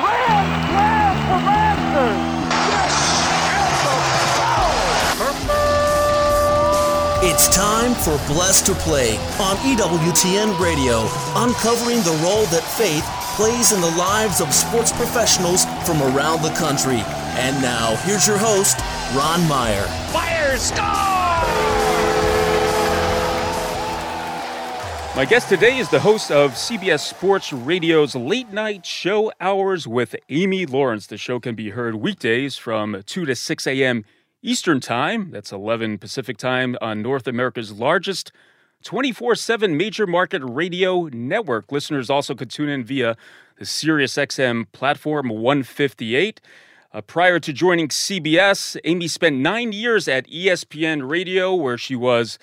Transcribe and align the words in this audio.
Grand 0.00 0.50
slam 0.70 1.16
for 1.26 1.40
Masters. 1.44 2.38
It's 7.20 7.48
time 7.48 7.94
for 7.94 8.16
Blessed 8.32 8.66
to 8.66 8.74
Play 8.74 9.16
on 9.40 9.56
EWTN 9.58 10.58
Radio, 10.60 11.00
uncovering 11.34 11.98
the 12.02 12.16
role 12.22 12.46
that 12.46 12.62
faith 12.62 13.04
plays 13.36 13.72
in 13.72 13.80
the 13.80 13.90
lives 13.98 14.40
of 14.40 14.54
sports 14.54 14.92
professionals 14.92 15.64
from 15.84 16.00
around 16.00 16.42
the 16.42 16.54
country. 16.54 17.02
And 17.36 17.60
now, 17.60 17.96
here's 18.04 18.26
your 18.26 18.38
host, 18.38 18.78
Ron 19.16 19.46
Meyer. 19.48 19.86
Fire 20.12 20.56
score! 20.58 21.17
My 25.18 25.24
guest 25.24 25.48
today 25.48 25.78
is 25.78 25.88
the 25.88 25.98
host 25.98 26.30
of 26.30 26.52
CBS 26.52 27.00
Sports 27.00 27.52
Radio's 27.52 28.14
late 28.14 28.52
night 28.52 28.86
show 28.86 29.32
Hours 29.40 29.84
with 29.84 30.14
Amy 30.28 30.64
Lawrence. 30.64 31.08
The 31.08 31.16
show 31.16 31.40
can 31.40 31.56
be 31.56 31.70
heard 31.70 31.96
weekdays 31.96 32.56
from 32.56 33.02
2 33.04 33.24
to 33.24 33.34
6 33.34 33.66
a.m. 33.66 34.04
Eastern 34.42 34.78
Time. 34.78 35.32
That's 35.32 35.50
11 35.50 35.98
Pacific 35.98 36.36
Time 36.36 36.76
on 36.80 37.02
North 37.02 37.26
America's 37.26 37.72
largest 37.72 38.30
24 38.84 39.34
7 39.34 39.76
major 39.76 40.06
market 40.06 40.40
radio 40.44 41.08
network. 41.12 41.72
Listeners 41.72 42.08
also 42.08 42.36
could 42.36 42.48
tune 42.48 42.68
in 42.68 42.84
via 42.84 43.16
the 43.58 43.64
SiriusXM 43.64 44.70
platform 44.70 45.30
158. 45.30 46.40
Uh, 46.92 47.00
prior 47.00 47.40
to 47.40 47.52
joining 47.52 47.88
CBS, 47.88 48.78
Amy 48.84 49.08
spent 49.08 49.34
nine 49.34 49.72
years 49.72 50.06
at 50.06 50.28
ESPN 50.28 51.10
Radio, 51.10 51.56
where 51.56 51.76
she 51.76 51.96
was 51.96 52.38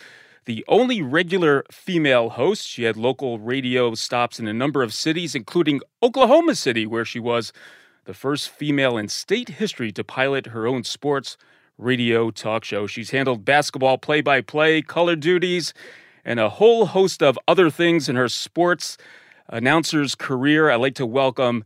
the 0.45 0.63
only 0.67 1.01
regular 1.01 1.65
female 1.71 2.29
host. 2.29 2.67
She 2.67 2.83
had 2.83 2.97
local 2.97 3.39
radio 3.39 3.95
stops 3.95 4.39
in 4.39 4.47
a 4.47 4.53
number 4.53 4.83
of 4.83 4.93
cities, 4.93 5.35
including 5.35 5.81
Oklahoma 6.01 6.55
City, 6.55 6.85
where 6.85 7.05
she 7.05 7.19
was 7.19 7.51
the 8.05 8.13
first 8.13 8.49
female 8.49 8.97
in 8.97 9.07
state 9.07 9.49
history 9.49 9.91
to 9.91 10.03
pilot 10.03 10.47
her 10.47 10.67
own 10.67 10.83
sports 10.83 11.37
radio 11.77 12.31
talk 12.31 12.63
show. 12.63 12.87
She's 12.87 13.09
handled 13.09 13.43
basketball 13.43 13.97
play 13.97 14.21
by 14.21 14.41
play, 14.41 14.81
color 14.81 15.15
duties, 15.15 15.73
and 16.23 16.39
a 16.39 16.49
whole 16.49 16.87
host 16.87 17.21
of 17.21 17.37
other 17.47 17.69
things 17.69 18.07
in 18.07 18.15
her 18.15 18.29
sports 18.29 18.97
announcer's 19.49 20.15
career. 20.15 20.69
I'd 20.69 20.75
like 20.75 20.95
to 20.95 21.05
welcome 21.05 21.65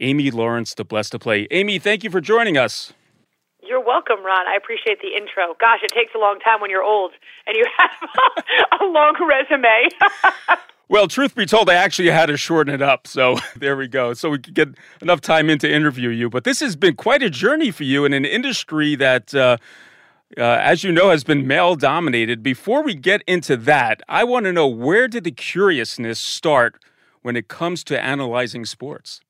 Amy 0.00 0.30
Lawrence 0.30 0.74
to 0.76 0.84
Blessed 0.84 1.12
to 1.12 1.18
Play. 1.18 1.46
Amy, 1.50 1.78
thank 1.78 2.04
you 2.04 2.10
for 2.10 2.20
joining 2.20 2.56
us. 2.56 2.92
You're 3.70 3.78
welcome, 3.80 4.26
Ron. 4.26 4.48
I 4.48 4.56
appreciate 4.56 5.00
the 5.00 5.16
intro. 5.16 5.54
Gosh, 5.60 5.78
it 5.84 5.92
takes 5.94 6.12
a 6.16 6.18
long 6.18 6.40
time 6.40 6.60
when 6.60 6.70
you're 6.70 6.82
old 6.82 7.12
and 7.46 7.56
you 7.56 7.64
have 7.78 8.80
a 8.80 8.84
long 8.84 9.14
resume. 9.24 9.88
well, 10.88 11.06
truth 11.06 11.36
be 11.36 11.46
told, 11.46 11.70
I 11.70 11.74
actually 11.74 12.10
had 12.10 12.26
to 12.26 12.36
shorten 12.36 12.74
it 12.74 12.82
up. 12.82 13.06
So 13.06 13.38
there 13.56 13.76
we 13.76 13.86
go. 13.86 14.12
So 14.12 14.30
we 14.30 14.40
could 14.40 14.54
get 14.54 14.70
enough 15.00 15.20
time 15.20 15.48
in 15.48 15.60
to 15.60 15.72
interview 15.72 16.08
you. 16.08 16.28
But 16.28 16.42
this 16.42 16.58
has 16.58 16.74
been 16.74 16.96
quite 16.96 17.22
a 17.22 17.30
journey 17.30 17.70
for 17.70 17.84
you 17.84 18.04
in 18.04 18.12
an 18.12 18.24
industry 18.24 18.96
that, 18.96 19.32
uh, 19.36 19.58
uh, 20.36 20.42
as 20.42 20.82
you 20.82 20.90
know, 20.90 21.10
has 21.10 21.22
been 21.22 21.46
male 21.46 21.76
dominated. 21.76 22.42
Before 22.42 22.82
we 22.82 22.96
get 22.96 23.22
into 23.28 23.56
that, 23.56 24.02
I 24.08 24.24
want 24.24 24.46
to 24.46 24.52
know 24.52 24.66
where 24.66 25.06
did 25.06 25.22
the 25.22 25.30
curiousness 25.30 26.18
start 26.18 26.74
when 27.22 27.36
it 27.36 27.46
comes 27.46 27.84
to 27.84 28.04
analyzing 28.04 28.64
sports? 28.64 29.20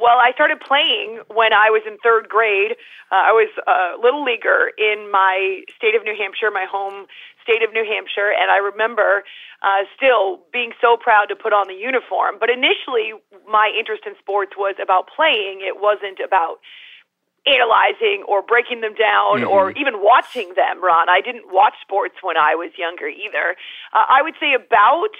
Well, 0.00 0.18
I 0.18 0.32
started 0.32 0.60
playing 0.60 1.20
when 1.28 1.52
I 1.52 1.70
was 1.70 1.82
in 1.86 1.98
third 2.02 2.28
grade. 2.28 2.72
Uh, 3.10 3.30
I 3.30 3.32
was 3.32 3.50
a 3.66 4.00
little 4.00 4.24
leaguer 4.24 4.70
in 4.78 5.10
my 5.10 5.62
state 5.76 5.94
of 5.94 6.04
New 6.04 6.14
Hampshire, 6.16 6.50
my 6.50 6.66
home 6.68 7.06
state 7.42 7.62
of 7.62 7.72
New 7.72 7.86
Hampshire, 7.86 8.34
and 8.34 8.50
I 8.50 8.58
remember 8.58 9.22
uh, 9.62 9.86
still 9.94 10.42
being 10.52 10.72
so 10.80 10.96
proud 10.96 11.26
to 11.30 11.36
put 11.36 11.52
on 11.52 11.68
the 11.68 11.78
uniform. 11.78 12.36
But 12.40 12.50
initially, 12.50 13.14
my 13.46 13.70
interest 13.70 14.02
in 14.06 14.14
sports 14.18 14.58
was 14.58 14.74
about 14.82 15.08
playing. 15.14 15.62
It 15.62 15.78
wasn't 15.78 16.18
about 16.18 16.58
analyzing 17.46 18.26
or 18.26 18.42
breaking 18.42 18.82
them 18.82 18.94
down 18.98 19.46
mm-hmm. 19.46 19.48
or 19.48 19.70
even 19.78 20.02
watching 20.02 20.52
them, 20.58 20.82
Ron. 20.82 21.08
I 21.08 21.22
didn't 21.22 21.46
watch 21.46 21.74
sports 21.80 22.18
when 22.20 22.36
I 22.36 22.58
was 22.58 22.74
younger 22.76 23.06
either. 23.06 23.54
Uh, 23.94 24.02
I 24.10 24.20
would 24.22 24.34
say 24.40 24.52
about 24.52 25.14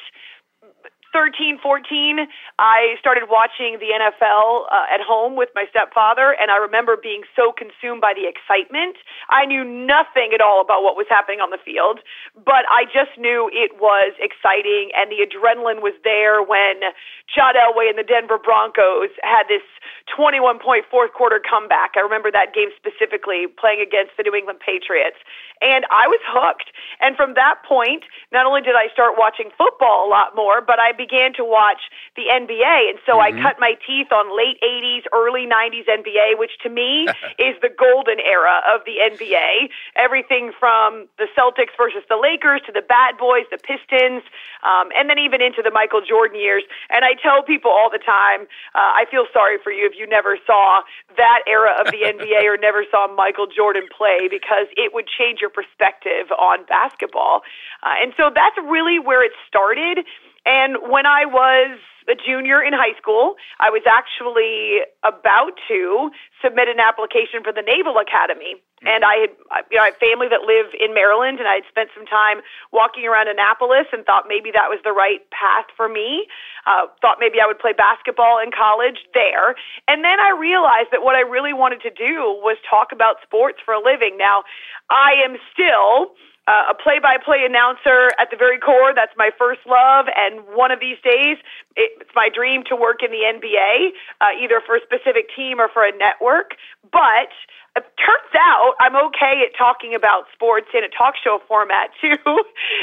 13, 1.16 1.56
14, 1.64 2.28
I 2.60 2.92
started 3.00 3.32
watching 3.32 3.80
the 3.80 3.88
NFL 3.88 4.68
uh, 4.68 4.84
at 4.92 5.00
home 5.00 5.32
with 5.32 5.48
my 5.56 5.64
stepfather, 5.72 6.36
and 6.36 6.52
I 6.52 6.60
remember 6.60 7.00
being 7.00 7.24
so 7.32 7.56
consumed 7.56 8.04
by 8.04 8.12
the 8.12 8.28
excitement. 8.28 9.00
I 9.32 9.48
knew 9.48 9.64
nothing 9.64 10.36
at 10.36 10.44
all 10.44 10.60
about 10.60 10.84
what 10.84 10.92
was 10.92 11.08
happening 11.08 11.40
on 11.40 11.48
the 11.48 11.56
field, 11.64 12.04
but 12.36 12.68
I 12.68 12.84
just 12.84 13.16
knew 13.16 13.48
it 13.48 13.80
was 13.80 14.12
exciting, 14.20 14.92
and 14.92 15.08
the 15.08 15.24
adrenaline 15.24 15.80
was 15.80 15.96
there 16.04 16.44
when 16.44 16.84
John 17.32 17.56
Elway 17.56 17.88
and 17.88 17.96
the 17.96 18.04
Denver 18.04 18.36
Broncos 18.36 19.08
had 19.24 19.48
this 19.48 19.64
21 20.12 20.60
point 20.60 20.84
fourth 20.92 21.16
quarter 21.16 21.40
comeback. 21.40 21.96
I 21.96 22.04
remember 22.04 22.28
that 22.28 22.52
game 22.52 22.68
specifically 22.76 23.48
playing 23.48 23.80
against 23.80 24.20
the 24.20 24.22
New 24.28 24.36
England 24.36 24.60
Patriots. 24.60 25.16
And 25.64 25.88
I 25.88 26.06
was 26.06 26.20
hooked. 26.28 26.68
And 27.00 27.16
from 27.16 27.32
that 27.34 27.64
point, 27.64 28.04
not 28.30 28.44
only 28.44 28.60
did 28.60 28.76
I 28.76 28.92
start 28.92 29.16
watching 29.16 29.48
football 29.56 30.04
a 30.04 30.08
lot 30.10 30.36
more, 30.36 30.60
but 30.60 30.76
I 30.78 30.92
began 30.92 31.05
to 31.08 31.44
watch 31.44 31.88
the 32.14 32.28
NBA. 32.28 32.90
And 32.92 32.98
so 33.08 33.16
mm-hmm. 33.16 33.40
I 33.40 33.42
cut 33.42 33.56
my 33.58 33.74
teeth 33.86 34.12
on 34.12 34.28
late 34.36 34.60
80s, 34.60 35.08
early 35.16 35.48
90s 35.48 35.88
NBA, 35.88 36.38
which 36.38 36.52
to 36.62 36.68
me 36.68 37.08
is 37.40 37.56
the 37.64 37.72
golden 37.72 38.20
era 38.20 38.60
of 38.68 38.84
the 38.84 39.00
NBA. 39.00 39.72
Everything 39.96 40.52
from 40.60 41.08
the 41.16 41.26
Celtics 41.32 41.72
versus 41.80 42.04
the 42.08 42.20
Lakers 42.20 42.60
to 42.66 42.72
the 42.72 42.84
Bad 42.84 43.16
Boys, 43.16 43.48
the 43.50 43.58
Pistons, 43.58 44.20
um, 44.60 44.92
and 44.92 45.08
then 45.08 45.16
even 45.16 45.40
into 45.40 45.64
the 45.64 45.72
Michael 45.72 46.04
Jordan 46.04 46.36
years. 46.38 46.64
And 46.92 47.00
I 47.04 47.16
tell 47.16 47.40
people 47.42 47.72
all 47.72 47.88
the 47.88 48.02
time, 48.02 48.44
uh, 48.76 49.00
I 49.00 49.08
feel 49.10 49.24
sorry 49.32 49.56
for 49.64 49.72
you 49.72 49.88
if 49.88 49.96
you 49.96 50.04
never 50.04 50.36
saw 50.44 50.84
that 51.16 51.40
era 51.48 51.80
of 51.80 51.88
the 51.88 52.04
NBA 52.12 52.44
or 52.44 52.60
never 52.60 52.84
saw 52.90 53.08
Michael 53.08 53.48
Jordan 53.48 53.88
play 53.88 54.28
because 54.28 54.68
it 54.76 54.92
would 54.92 55.08
change 55.08 55.40
your 55.40 55.46
your 55.46 55.54
perspective 55.54 56.34
on 56.34 56.66
basketball. 56.66 57.42
Uh, 57.82 58.02
and 58.02 58.12
so 58.16 58.30
that's 58.34 58.56
really 58.66 58.98
where 58.98 59.22
it 59.22 59.32
started. 59.46 60.04
And 60.46 60.78
when 60.88 61.04
I 61.04 61.26
was 61.26 61.78
a 62.06 62.14
junior 62.14 62.62
in 62.62 62.72
high 62.72 62.94
school, 62.94 63.34
I 63.58 63.70
was 63.70 63.82
actually 63.82 64.86
about 65.02 65.58
to 65.66 66.10
submit 66.38 66.70
an 66.70 66.78
application 66.78 67.42
for 67.42 67.50
the 67.50 67.66
Naval 67.66 67.98
Academy. 67.98 68.54
Mm-hmm. 68.54 68.86
And 68.86 69.02
I 69.02 69.26
had, 69.26 69.32
you 69.74 69.76
know, 69.76 69.82
I 69.82 69.90
had 69.90 69.98
family 69.98 70.30
that 70.30 70.46
live 70.46 70.70
in 70.78 70.94
Maryland, 70.94 71.42
and 71.42 71.50
I 71.50 71.58
had 71.58 71.66
spent 71.66 71.90
some 71.98 72.06
time 72.06 72.46
walking 72.70 73.10
around 73.10 73.26
Annapolis, 73.26 73.90
and 73.90 74.06
thought 74.06 74.30
maybe 74.30 74.54
that 74.54 74.70
was 74.70 74.78
the 74.86 74.94
right 74.94 75.18
path 75.34 75.66
for 75.74 75.90
me. 75.90 76.30
Uh, 76.62 76.86
thought 77.02 77.18
maybe 77.18 77.42
I 77.42 77.50
would 77.50 77.58
play 77.58 77.74
basketball 77.74 78.38
in 78.38 78.54
college 78.54 79.02
there, 79.10 79.58
and 79.90 80.06
then 80.06 80.22
I 80.22 80.30
realized 80.30 80.94
that 80.94 81.02
what 81.02 81.18
I 81.18 81.26
really 81.26 81.56
wanted 81.56 81.82
to 81.82 81.90
do 81.90 82.38
was 82.38 82.54
talk 82.70 82.94
about 82.94 83.18
sports 83.26 83.58
for 83.66 83.74
a 83.74 83.82
living. 83.82 84.14
Now, 84.14 84.46
I 84.94 85.26
am 85.26 85.42
still 85.50 86.14
uh, 86.46 86.70
a 86.70 86.74
play-by-play 86.78 87.42
announcer 87.42 88.14
at 88.22 88.30
the 88.30 88.38
very 88.38 88.58
core. 88.58 88.94
That's 88.94 89.14
my 89.18 89.30
first 89.34 89.60
love, 89.66 90.06
and 90.14 90.46
one 90.54 90.70
of 90.70 90.78
these 90.78 90.98
days, 91.02 91.38
it's 91.74 92.10
my 92.14 92.30
dream 92.30 92.62
to 92.70 92.74
work 92.78 93.02
in 93.02 93.10
the 93.10 93.26
NBA, 93.26 93.92
uh, 94.22 94.32
either 94.38 94.62
for 94.64 94.78
a 94.78 94.82
specific 94.86 95.26
team 95.34 95.58
or 95.58 95.68
for 95.68 95.82
a 95.82 95.90
network. 95.90 96.54
But 96.86 97.34
it 97.74 97.84
turns 97.98 98.32
out 98.38 98.78
I'm 98.80 98.96
okay 99.10 99.42
at 99.42 99.58
talking 99.58 99.94
about 99.94 100.30
sports 100.32 100.70
in 100.72 100.86
a 100.86 100.90
talk 100.90 101.14
show 101.18 101.42
format 101.50 101.90
too, 102.00 102.22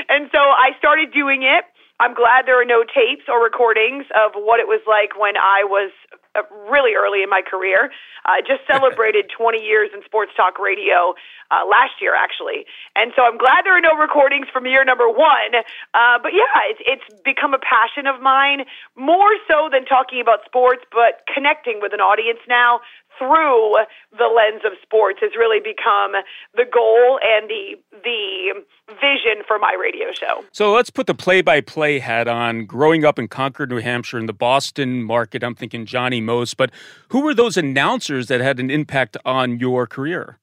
and 0.10 0.28
so 0.32 0.40
I 0.40 0.76
started 0.78 1.12
doing 1.16 1.44
it. 1.44 1.64
I'm 2.00 2.14
glad 2.14 2.44
there 2.46 2.60
are 2.60 2.68
no 2.68 2.84
tapes 2.84 3.30
or 3.32 3.40
recordings 3.42 4.04
of 4.12 4.36
what 4.36 4.60
it 4.60 4.68
was 4.68 4.82
like 4.84 5.16
when 5.16 5.38
I 5.38 5.64
was 5.64 5.94
uh, 6.36 6.42
really 6.70 6.94
early 6.96 7.24
in 7.24 7.30
my 7.30 7.42
career. 7.42 7.92
I 8.26 8.40
uh, 8.40 8.42
just 8.42 8.66
celebrated 8.72 9.32
20 9.36 9.60
years 9.60 9.90
in 9.94 10.04
sports 10.04 10.32
talk 10.36 10.60
radio 10.60 11.14
uh, 11.52 11.66
last 11.68 12.02
year, 12.02 12.16
actually, 12.16 12.66
and 12.96 13.12
so 13.16 13.24
I'm 13.24 13.38
glad 13.38 13.66
there 13.66 13.78
are 13.78 13.84
no 13.84 13.96
recordings 13.96 14.48
from 14.52 14.66
year 14.66 14.84
number 14.84 15.10
one. 15.10 15.62
Uh, 15.94 16.18
but 16.22 16.34
yeah, 16.34 16.70
it's 16.70 16.82
it's 16.86 17.22
become 17.22 17.54
a 17.54 17.62
passion 17.62 18.08
of 18.08 18.22
mine, 18.22 18.66
more 18.96 19.38
so 19.50 19.70
than 19.72 19.86
talking 19.86 20.22
about 20.22 20.46
sports, 20.46 20.84
but 20.92 21.22
connecting 21.34 21.80
with 21.82 21.94
an 21.94 22.02
audience 22.02 22.40
now 22.48 22.80
through 23.18 23.78
the 24.12 24.26
lens 24.26 24.64
of 24.66 24.74
sports 24.82 25.20
has 25.22 25.32
really 25.38 25.60
become 25.60 26.14
the 26.56 26.66
goal 26.66 27.20
and 27.24 27.50
the 27.50 27.76
the 28.04 28.64
vision 28.90 29.44
for 29.48 29.60
my 29.60 29.76
radio 29.80 30.12
show. 30.12 30.44
So 30.52 30.74
let's 30.74 30.90
put 30.90 31.08
the 31.08 31.14
play-by-play 31.14 32.00
hat 32.00 32.28
on. 32.28 32.66
Growing 32.66 33.06
up 33.06 33.18
in 33.18 33.28
Concord, 33.28 33.70
New 33.70 33.80
Hampshire, 33.80 34.20
in 34.20 34.26
the 34.26 34.34
Boston 34.34 35.04
market, 35.04 35.44
I'm 35.44 35.56
thinking 35.56 35.86
Johnny 35.86 36.22
Most. 36.24 36.58
But 36.58 36.72
who 37.10 37.22
were 37.22 37.34
those 37.34 37.58
announcers 37.58 38.28
that 38.28 38.42
had 38.42 38.60
an 38.60 38.70
impact 38.70 39.18
on 39.26 39.60
your 39.60 39.88
career? 39.88 40.40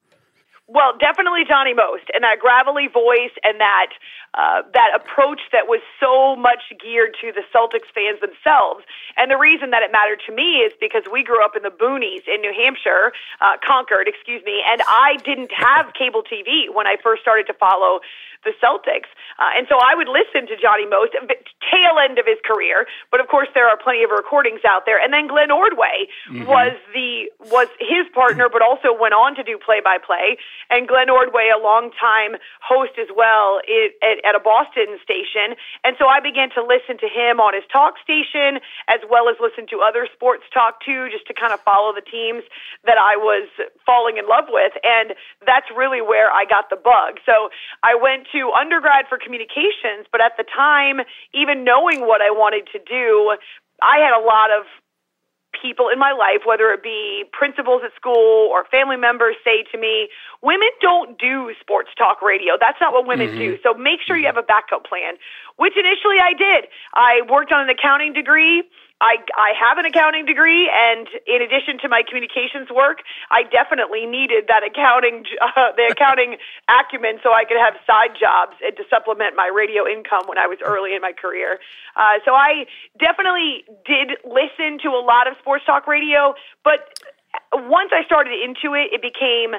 Well, 0.70 0.94
definitely 1.00 1.42
Johnny 1.48 1.74
Most, 1.74 2.06
and 2.14 2.22
that 2.22 2.38
gravelly 2.38 2.86
voice, 2.86 3.34
and 3.42 3.58
that 3.58 3.90
uh, 4.38 4.62
that 4.72 4.94
approach 4.94 5.42
that 5.50 5.66
was 5.66 5.82
so 5.98 6.38
much 6.38 6.62
geared 6.78 7.18
to 7.20 7.34
the 7.34 7.42
Celtics 7.50 7.90
fans 7.90 8.22
themselves. 8.22 8.86
And 9.18 9.26
the 9.26 9.36
reason 9.36 9.74
that 9.74 9.82
it 9.82 9.90
mattered 9.90 10.22
to 10.30 10.32
me 10.32 10.62
is 10.62 10.70
because 10.78 11.02
we 11.10 11.26
grew 11.26 11.42
up 11.42 11.58
in 11.58 11.66
the 11.66 11.74
boonies 11.74 12.22
in 12.30 12.38
New 12.38 12.54
Hampshire, 12.54 13.10
uh, 13.42 13.58
Concord, 13.66 14.06
excuse 14.06 14.46
me, 14.46 14.62
and 14.62 14.80
I 14.86 15.18
didn't 15.26 15.50
have 15.50 15.90
cable 15.98 16.22
TV 16.22 16.70
when 16.70 16.86
I 16.86 16.94
first 17.02 17.22
started 17.22 17.50
to 17.50 17.54
follow 17.58 17.98
the 18.44 18.52
Celtics. 18.62 19.10
Uh, 19.38 19.56
and 19.56 19.66
so 19.68 19.76
I 19.80 19.94
would 19.94 20.08
listen 20.08 20.48
to 20.48 20.56
Johnny 20.56 20.88
Most, 20.88 21.12
tail 21.12 21.94
end 22.00 22.18
of 22.18 22.26
his 22.26 22.40
career, 22.44 22.86
but 23.10 23.20
of 23.20 23.28
course 23.28 23.48
there 23.54 23.68
are 23.68 23.76
plenty 23.76 24.02
of 24.02 24.10
recordings 24.10 24.60
out 24.64 24.84
there. 24.86 25.00
And 25.00 25.12
then 25.12 25.28
Glenn 25.28 25.50
Ordway 25.50 26.08
mm-hmm. 26.28 26.48
was 26.48 26.76
the 26.92 27.28
was 27.52 27.68
his 27.78 28.08
partner, 28.12 28.48
but 28.48 28.62
also 28.62 28.92
went 28.96 29.14
on 29.14 29.36
to 29.36 29.42
do 29.44 29.58
play 29.60 29.80
by 29.84 29.98
play. 30.00 30.40
And 30.68 30.88
Glenn 30.88 31.10
Ordway, 31.10 31.52
a 31.52 31.60
long 31.60 31.90
time 31.96 32.40
host 32.64 32.96
as 32.96 33.08
well 33.12 33.60
it, 33.68 33.96
at, 34.00 34.24
at 34.24 34.34
a 34.34 34.42
Boston 34.42 34.96
station. 35.04 35.56
And 35.84 35.96
so 36.00 36.08
I 36.08 36.20
began 36.20 36.48
to 36.56 36.62
listen 36.64 36.96
to 37.00 37.08
him 37.08 37.40
on 37.40 37.52
his 37.52 37.64
talk 37.68 38.00
station 38.00 38.60
as 38.88 39.00
well 39.08 39.28
as 39.28 39.36
listen 39.40 39.68
to 39.74 39.84
other 39.84 40.08
sports 40.12 40.44
talk 40.52 40.80
too, 40.80 41.08
just 41.12 41.26
to 41.28 41.34
kind 41.34 41.52
of 41.52 41.60
follow 41.60 41.92
the 41.92 42.04
teams 42.04 42.44
that 42.84 42.96
I 42.96 43.16
was 43.16 43.48
falling 43.84 44.16
in 44.16 44.24
love 44.28 44.48
with. 44.48 44.72
And 44.82 45.12
that's 45.44 45.68
really 45.76 46.00
where 46.00 46.32
I 46.32 46.44
got 46.48 46.70
the 46.70 46.80
bug. 46.80 47.20
So 47.26 47.50
I 47.82 47.96
went 47.96 48.29
to 48.32 48.50
undergrad 48.52 49.06
for 49.08 49.18
communications, 49.18 50.06
but 50.10 50.20
at 50.20 50.32
the 50.36 50.44
time, 50.44 51.00
even 51.34 51.64
knowing 51.64 52.06
what 52.06 52.20
I 52.20 52.30
wanted 52.30 52.68
to 52.72 52.78
do, 52.78 53.36
I 53.82 53.98
had 53.98 54.12
a 54.12 54.22
lot 54.22 54.50
of 54.50 54.66
people 55.60 55.88
in 55.92 55.98
my 55.98 56.12
life, 56.12 56.46
whether 56.46 56.70
it 56.70 56.82
be 56.82 57.24
principals 57.32 57.82
at 57.84 57.90
school 57.94 58.48
or 58.50 58.64
family 58.70 58.96
members, 58.96 59.34
say 59.44 59.64
to 59.72 59.78
me, 59.78 60.08
Women 60.42 60.70
don't 60.80 61.18
do 61.18 61.52
sports 61.60 61.90
talk 61.98 62.22
radio. 62.22 62.54
That's 62.60 62.78
not 62.80 62.92
what 62.92 63.06
women 63.06 63.28
mm-hmm. 63.28 63.38
do. 63.38 63.58
So 63.62 63.74
make 63.74 64.00
sure 64.06 64.16
you 64.16 64.26
have 64.26 64.40
a 64.40 64.46
backup 64.46 64.86
plan, 64.86 65.14
which 65.56 65.74
initially 65.76 66.16
I 66.22 66.32
did. 66.32 66.70
I 66.94 67.22
worked 67.28 67.52
on 67.52 67.60
an 67.62 67.68
accounting 67.68 68.12
degree. 68.12 68.64
I, 69.00 69.16
I 69.32 69.56
have 69.56 69.80
an 69.80 69.88
accounting 69.88 70.28
degree, 70.28 70.68
and 70.68 71.08
in 71.24 71.40
addition 71.40 71.80
to 71.80 71.88
my 71.88 72.04
communications 72.04 72.68
work, 72.68 73.00
I 73.32 73.48
definitely 73.48 74.04
needed 74.04 74.52
that 74.52 74.60
accounting, 74.60 75.24
uh, 75.40 75.72
the 75.72 75.88
accounting 75.90 76.36
acumen, 76.68 77.16
so 77.24 77.32
I 77.32 77.48
could 77.48 77.56
have 77.56 77.80
side 77.88 78.12
jobs 78.20 78.60
and 78.60 78.76
to 78.76 78.84
supplement 78.92 79.36
my 79.36 79.48
radio 79.48 79.88
income 79.88 80.28
when 80.28 80.36
I 80.36 80.46
was 80.46 80.60
early 80.60 80.94
in 80.94 81.00
my 81.00 81.16
career. 81.16 81.58
Uh, 81.96 82.20
so 82.28 82.36
I 82.36 82.68
definitely 83.00 83.64
did 83.88 84.20
listen 84.20 84.76
to 84.84 84.92
a 84.92 85.02
lot 85.02 85.24
of 85.24 85.40
sports 85.40 85.64
talk 85.64 85.88
radio, 85.88 86.36
but 86.60 86.84
once 87.56 87.90
I 87.96 88.04
started 88.04 88.36
into 88.36 88.76
it, 88.76 88.92
it 88.92 89.00
became 89.00 89.56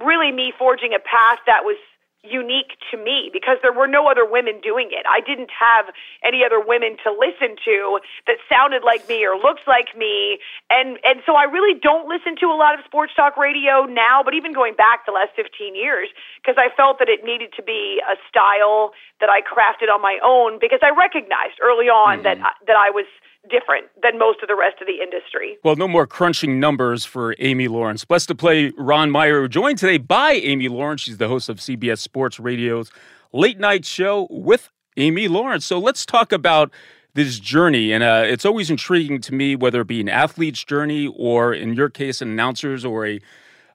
really 0.00 0.32
me 0.32 0.52
forging 0.56 0.92
a 0.92 1.00
path 1.00 1.40
that 1.46 1.64
was 1.64 1.76
unique 2.22 2.78
to 2.90 2.96
me 2.96 3.30
because 3.34 3.58
there 3.62 3.72
were 3.74 3.90
no 3.90 4.06
other 4.06 4.22
women 4.22 4.62
doing 4.62 4.94
it. 4.94 5.02
I 5.10 5.18
didn't 5.18 5.50
have 5.50 5.90
any 6.22 6.46
other 6.46 6.62
women 6.62 6.94
to 7.02 7.10
listen 7.10 7.58
to 7.66 7.98
that 8.30 8.38
sounded 8.46 8.86
like 8.86 9.08
me 9.10 9.26
or 9.26 9.34
looked 9.34 9.66
like 9.66 9.90
me. 9.98 10.38
And 10.70 11.02
and 11.02 11.18
so 11.26 11.34
I 11.34 11.50
really 11.50 11.74
don't 11.74 12.06
listen 12.06 12.38
to 12.38 12.46
a 12.46 12.54
lot 12.54 12.78
of 12.78 12.84
sports 12.86 13.10
talk 13.18 13.36
radio 13.36 13.90
now, 13.90 14.22
but 14.22 14.34
even 14.34 14.54
going 14.54 14.78
back 14.78 15.02
the 15.02 15.10
last 15.10 15.34
15 15.34 15.74
years 15.74 16.08
because 16.38 16.54
I 16.62 16.70
felt 16.78 17.02
that 17.02 17.10
it 17.10 17.26
needed 17.26 17.50
to 17.58 17.62
be 17.62 17.98
a 18.06 18.14
style 18.30 18.94
that 19.18 19.26
I 19.26 19.42
crafted 19.42 19.90
on 19.90 20.00
my 20.00 20.22
own 20.22 20.62
because 20.62 20.80
I 20.82 20.94
recognized 20.94 21.58
early 21.58 21.90
on 21.90 22.22
mm-hmm. 22.22 22.38
that 22.38 22.54
that 22.70 22.78
I 22.78 22.94
was 22.94 23.06
different 23.50 23.86
than 24.02 24.18
most 24.18 24.42
of 24.42 24.48
the 24.48 24.56
rest 24.56 24.80
of 24.80 24.86
the 24.86 25.02
industry. 25.02 25.58
Well, 25.64 25.76
no 25.76 25.88
more 25.88 26.06
crunching 26.06 26.60
numbers 26.60 27.04
for 27.04 27.34
Amy 27.38 27.68
Lawrence. 27.68 28.04
Blessed 28.04 28.28
to 28.28 28.34
play 28.34 28.72
Ron 28.76 29.10
Meyer, 29.10 29.48
joined 29.48 29.78
today 29.78 29.98
by 29.98 30.32
Amy 30.32 30.68
Lawrence. 30.68 31.02
She's 31.02 31.18
the 31.18 31.28
host 31.28 31.48
of 31.48 31.58
CBS 31.58 31.98
Sports 31.98 32.38
Radio's 32.38 32.90
late 33.32 33.58
night 33.58 33.84
show 33.84 34.26
with 34.30 34.70
Amy 34.96 35.28
Lawrence. 35.28 35.64
So 35.64 35.78
let's 35.78 36.06
talk 36.06 36.32
about 36.32 36.70
this 37.14 37.38
journey. 37.38 37.92
And 37.92 38.02
uh, 38.02 38.24
it's 38.26 38.44
always 38.44 38.70
intriguing 38.70 39.20
to 39.22 39.34
me, 39.34 39.56
whether 39.56 39.80
it 39.80 39.86
be 39.86 40.00
an 40.00 40.08
athlete's 40.08 40.64
journey 40.64 41.12
or, 41.16 41.52
in 41.52 41.74
your 41.74 41.88
case, 41.88 42.22
an 42.22 42.28
announcer's 42.28 42.84
or 42.84 43.06
a 43.06 43.20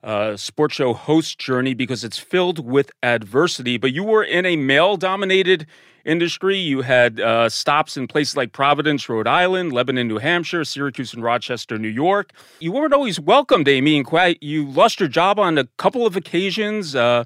uh, 0.03 0.37
sports 0.37 0.75
show 0.75 0.93
host 0.93 1.39
journey, 1.39 1.73
because 1.73 2.03
it's 2.03 2.17
filled 2.17 2.65
with 2.65 2.91
adversity. 3.03 3.77
But 3.77 3.93
you 3.93 4.03
were 4.03 4.23
in 4.23 4.45
a 4.45 4.55
male 4.55 4.97
dominated 4.97 5.65
industry. 6.05 6.57
You 6.57 6.81
had 6.81 7.19
uh, 7.19 7.49
stops 7.49 7.97
in 7.97 8.07
places 8.07 8.37
like 8.37 8.53
Providence, 8.53 9.09
Rhode 9.09 9.27
Island, 9.27 9.73
Lebanon, 9.73 10.07
New 10.07 10.19
Hampshire, 10.19 10.63
Syracuse, 10.63 11.13
and 11.13 11.21
Rochester, 11.21 11.77
New 11.77 11.89
York. 11.89 12.31
You 12.59 12.71
weren't 12.71 12.93
always 12.93 13.19
welcomed, 13.19 13.67
Amy, 13.67 13.97
and 13.97 14.05
quite, 14.05 14.41
you 14.41 14.65
lost 14.65 15.01
your 15.01 15.09
job 15.09 15.37
on 15.37 15.57
a 15.57 15.65
couple 15.77 16.05
of 16.05 16.15
occasions. 16.15 16.95
Uh, 16.95 17.25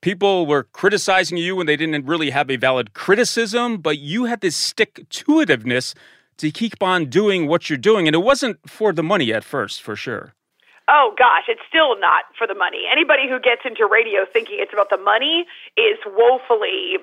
people 0.00 0.46
were 0.46 0.64
criticizing 0.64 1.38
you 1.38 1.54
when 1.54 1.66
they 1.66 1.76
didn't 1.76 2.06
really 2.06 2.30
have 2.30 2.50
a 2.50 2.56
valid 2.56 2.92
criticism, 2.92 3.78
but 3.78 3.98
you 3.98 4.24
had 4.24 4.40
this 4.40 4.56
stick 4.56 5.08
to 5.10 5.24
itiveness 5.24 5.94
to 6.38 6.50
keep 6.50 6.82
on 6.82 7.06
doing 7.06 7.46
what 7.46 7.70
you're 7.70 7.76
doing. 7.76 8.08
And 8.08 8.14
it 8.14 8.20
wasn't 8.20 8.58
for 8.68 8.92
the 8.92 9.02
money 9.02 9.32
at 9.32 9.44
first, 9.44 9.80
for 9.80 9.94
sure. 9.94 10.34
Oh 10.88 11.14
gosh, 11.18 11.44
it's 11.48 11.60
still 11.68 12.00
not 12.00 12.24
for 12.36 12.46
the 12.46 12.54
money. 12.54 12.88
Anybody 12.90 13.28
who 13.28 13.38
gets 13.38 13.62
into 13.64 13.86
radio 13.86 14.24
thinking 14.24 14.56
it's 14.58 14.72
about 14.72 14.90
the 14.90 14.96
money 14.96 15.44
is 15.76 15.98
woefully 16.06 16.98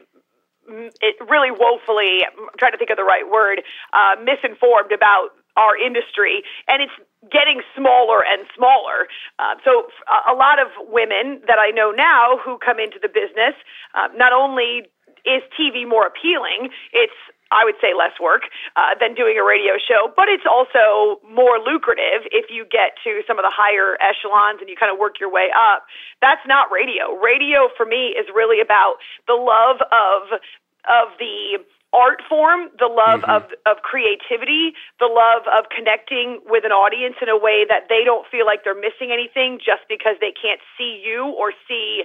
it 0.68 1.16
really 1.30 1.52
woefully 1.52 2.26
I'm 2.26 2.50
trying 2.58 2.72
to 2.72 2.78
think 2.78 2.90
of 2.90 2.98
the 2.98 3.04
right 3.04 3.30
word 3.30 3.62
uh, 3.94 4.16
misinformed 4.22 4.92
about 4.92 5.30
our 5.56 5.78
industry 5.78 6.44
and 6.68 6.82
it's 6.82 6.98
getting 7.32 7.62
smaller 7.78 8.24
and 8.26 8.46
smaller 8.56 9.08
uh, 9.40 9.56
so 9.64 9.88
a 10.30 10.36
lot 10.36 10.60
of 10.60 10.68
women 10.92 11.42
that 11.48 11.58
i 11.58 11.72
know 11.72 11.92
now 11.92 12.38
who 12.44 12.58
come 12.60 12.78
into 12.78 13.00
the 13.02 13.08
business 13.08 13.56
uh, 13.96 14.10
not 14.16 14.34
only 14.34 14.84
is 15.24 15.42
tv 15.58 15.88
more 15.88 16.06
appealing 16.06 16.70
it's 16.92 17.16
I 17.52 17.66
would 17.66 17.76
say 17.82 17.94
less 17.94 18.18
work 18.22 18.50
uh, 18.76 18.98
than 19.00 19.14
doing 19.14 19.38
a 19.38 19.46
radio 19.46 19.78
show, 19.78 20.10
but 20.16 20.30
it's 20.30 20.46
also 20.50 21.22
more 21.28 21.62
lucrative 21.62 22.26
if 22.34 22.50
you 22.50 22.66
get 22.66 22.98
to 23.06 23.22
some 23.28 23.38
of 23.38 23.46
the 23.46 23.54
higher 23.54 23.98
echelons 24.02 24.62
and 24.62 24.70
you 24.70 24.76
kind 24.76 24.92
of 24.92 24.98
work 24.98 25.20
your 25.20 25.30
way 25.30 25.54
up. 25.54 25.86
That's 26.22 26.42
not 26.48 26.74
radio. 26.74 27.14
Radio 27.14 27.70
for 27.78 27.86
me 27.86 28.18
is 28.18 28.26
really 28.34 28.62
about 28.62 28.98
the 29.28 29.38
love 29.38 29.82
of 29.94 30.42
of 30.86 31.18
the 31.18 31.62
art 31.94 32.22
form, 32.28 32.70
the 32.78 32.92
love 32.92 33.24
mm-hmm. 33.24 33.32
of 33.32 33.44
of 33.66 33.82
creativity, 33.82 34.76
the 35.00 35.08
love 35.08 35.48
of 35.48 35.72
connecting 35.72 36.42
with 36.46 36.66
an 36.66 36.76
audience 36.76 37.16
in 37.22 37.30
a 37.30 37.38
way 37.40 37.64
that 37.64 37.88
they 37.88 38.04
don't 38.04 38.28
feel 38.28 38.46
like 38.46 38.68
they're 38.68 38.78
missing 38.78 39.16
anything 39.16 39.58
just 39.58 39.88
because 39.88 40.20
they 40.20 40.36
can't 40.36 40.60
see 40.78 41.00
you 41.00 41.32
or 41.38 41.54
see 41.68 42.04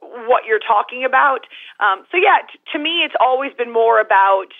what 0.00 0.44
you're 0.44 0.62
talking 0.62 1.04
about. 1.04 1.46
Um, 1.78 2.04
so 2.10 2.16
yeah, 2.16 2.44
t- 2.50 2.58
to 2.72 2.78
me, 2.78 3.04
it's 3.04 3.14
always 3.20 3.52
been 3.54 3.72
more 3.72 4.00
about 4.00 4.52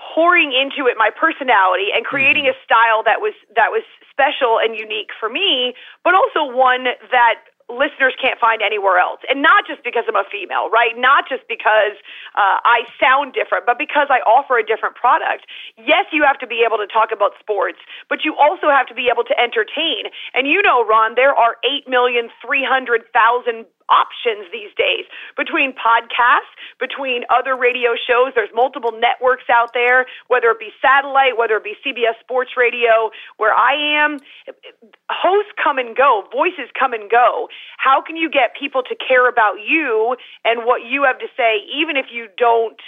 pouring 0.00 0.52
into 0.56 0.88
it 0.88 0.96
my 0.96 1.10
personality 1.12 1.92
and 1.94 2.04
creating 2.04 2.44
mm-hmm. 2.48 2.56
a 2.56 2.64
style 2.64 3.04
that 3.04 3.20
was 3.20 3.34
that 3.54 3.68
was 3.68 3.84
special 4.08 4.58
and 4.58 4.76
unique 4.76 5.12
for 5.18 5.28
me, 5.28 5.74
but 6.04 6.14
also 6.14 6.48
one 6.48 6.84
that 7.12 7.49
listeners 7.70 8.14
can't 8.20 8.38
find 8.38 8.62
anywhere 8.62 8.98
else. 8.98 9.20
And 9.30 9.42
not 9.42 9.66
just 9.66 9.82
because 9.84 10.04
I'm 10.08 10.16
a 10.16 10.24
female, 10.30 10.68
right? 10.70 10.98
Not 10.98 11.28
just 11.28 11.46
because 11.48 11.94
uh, 12.34 12.58
I 12.66 12.82
sound 12.98 13.32
different, 13.32 13.66
but 13.66 13.78
because 13.78 14.08
I 14.10 14.20
offer 14.26 14.58
a 14.58 14.66
different 14.66 14.96
product. 14.96 15.46
Yes, 15.78 16.06
you 16.12 16.24
have 16.26 16.38
to 16.42 16.46
be 16.46 16.64
able 16.66 16.78
to 16.78 16.86
talk 16.86 17.10
about 17.14 17.32
sports, 17.38 17.78
but 18.08 18.24
you 18.24 18.34
also 18.36 18.68
have 18.68 18.86
to 18.88 18.94
be 18.94 19.08
able 19.10 19.24
to 19.24 19.38
entertain. 19.38 20.10
And 20.34 20.46
you 20.46 20.62
know, 20.62 20.84
Ron, 20.84 21.14
there 21.14 21.34
are 21.34 21.56
8,300,000 21.64 23.64
options 23.90 24.46
these 24.52 24.70
days 24.78 25.04
between 25.36 25.74
podcasts, 25.74 26.54
between 26.78 27.24
other 27.28 27.56
radio 27.56 27.98
shows. 27.98 28.32
There's 28.34 28.54
multiple 28.54 28.92
networks 28.94 29.50
out 29.50 29.74
there, 29.74 30.06
whether 30.28 30.48
it 30.50 30.58
be 30.58 30.70
satellite, 30.80 31.36
whether 31.36 31.56
it 31.58 31.64
be 31.64 31.74
CBS 31.84 32.18
Sports 32.20 32.56
Radio, 32.56 33.10
where 33.36 33.52
I 33.52 33.74
am. 34.00 34.18
Hosts 35.10 35.52
come 35.62 35.78
and 35.78 35.96
go, 35.96 36.24
voices 36.32 36.70
come 36.78 36.92
and 36.94 37.10
go. 37.10 37.48
How 37.76 38.00
can 38.00 38.16
you 38.16 38.30
get 38.30 38.54
people 38.58 38.82
to 38.84 38.94
care 38.94 39.28
about 39.28 39.60
you 39.66 40.16
and 40.44 40.64
what 40.64 40.82
you 40.86 41.04
have 41.04 41.18
to 41.18 41.28
say, 41.36 41.66
even 41.74 41.96
if 41.96 42.06
you 42.12 42.28
don't? 42.38 42.80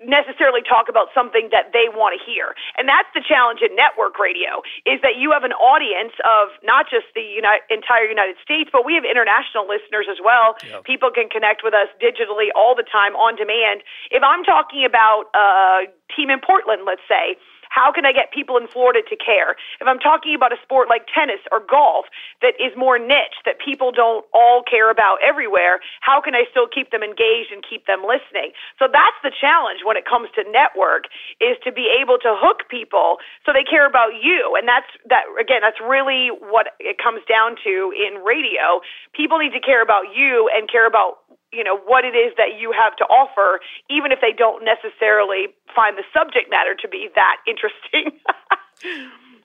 Necessarily 0.00 0.64
talk 0.64 0.88
about 0.88 1.12
something 1.12 1.52
that 1.52 1.76
they 1.76 1.92
want 1.92 2.16
to 2.16 2.20
hear. 2.24 2.56
And 2.80 2.88
that's 2.88 3.08
the 3.12 3.20
challenge 3.20 3.60
in 3.60 3.76
network 3.76 4.16
radio 4.16 4.64
is 4.88 5.00
that 5.04 5.20
you 5.20 5.32
have 5.36 5.44
an 5.44 5.52
audience 5.52 6.16
of 6.24 6.56
not 6.64 6.88
just 6.88 7.12
the 7.12 7.40
entire 7.68 8.08
United 8.08 8.40
States, 8.40 8.72
but 8.72 8.88
we 8.88 8.96
have 8.96 9.04
international 9.04 9.68
listeners 9.68 10.08
as 10.08 10.16
well. 10.24 10.56
Yep. 10.64 10.88
People 10.88 11.10
can 11.12 11.28
connect 11.28 11.60
with 11.60 11.76
us 11.76 11.92
digitally 12.00 12.48
all 12.56 12.72
the 12.72 12.86
time 12.88 13.12
on 13.12 13.36
demand. 13.36 13.84
If 14.08 14.24
I'm 14.24 14.40
talking 14.44 14.88
about 14.88 15.28
a 15.36 15.92
team 16.16 16.32
in 16.32 16.40
Portland, 16.40 16.88
let's 16.88 17.04
say, 17.04 17.36
how 17.70 17.90
can 17.94 18.04
I 18.04 18.12
get 18.12 18.34
people 18.34 18.58
in 18.58 18.66
Florida 18.66 19.00
to 19.08 19.16
care? 19.16 19.56
If 19.80 19.86
I'm 19.86 19.98
talking 19.98 20.34
about 20.34 20.52
a 20.52 20.58
sport 20.62 20.90
like 20.90 21.06
tennis 21.08 21.40
or 21.50 21.62
golf 21.62 22.06
that 22.42 22.58
is 22.58 22.74
more 22.76 22.98
niche, 22.98 23.38
that 23.46 23.62
people 23.62 23.94
don't 23.94 24.26
all 24.34 24.62
care 24.66 24.90
about 24.90 25.22
everywhere, 25.22 25.80
how 26.02 26.20
can 26.20 26.34
I 26.34 26.44
still 26.50 26.66
keep 26.66 26.90
them 26.90 27.02
engaged 27.02 27.54
and 27.54 27.62
keep 27.62 27.86
them 27.86 28.02
listening? 28.02 28.52
So 28.78 28.90
that's 28.90 29.18
the 29.22 29.30
challenge 29.30 29.86
when 29.86 29.96
it 29.96 30.04
comes 30.04 30.28
to 30.34 30.42
network 30.50 31.06
is 31.40 31.56
to 31.62 31.70
be 31.70 31.88
able 31.94 32.18
to 32.26 32.34
hook 32.36 32.66
people 32.68 33.22
so 33.46 33.54
they 33.54 33.64
care 33.64 33.86
about 33.86 34.18
you. 34.18 34.58
And 34.58 34.66
that's 34.66 34.90
that 35.08 35.30
again, 35.38 35.62
that's 35.62 35.80
really 35.80 36.34
what 36.34 36.74
it 36.82 36.98
comes 36.98 37.22
down 37.30 37.54
to 37.62 37.94
in 37.94 38.20
radio. 38.26 38.82
People 39.14 39.38
need 39.38 39.54
to 39.54 39.62
care 39.62 39.82
about 39.82 40.10
you 40.10 40.50
and 40.50 40.66
care 40.66 40.86
about 40.86 41.22
you 41.52 41.64
know 41.64 41.78
what 41.78 42.04
it 42.04 42.14
is 42.14 42.32
that 42.36 42.58
you 42.58 42.72
have 42.72 42.96
to 42.96 43.04
offer 43.04 43.60
even 43.88 44.12
if 44.12 44.20
they 44.20 44.32
don't 44.36 44.64
necessarily 44.64 45.48
find 45.74 45.96
the 45.96 46.04
subject 46.12 46.50
matter 46.50 46.74
to 46.74 46.88
be 46.88 47.08
that 47.14 47.36
interesting 47.46 48.18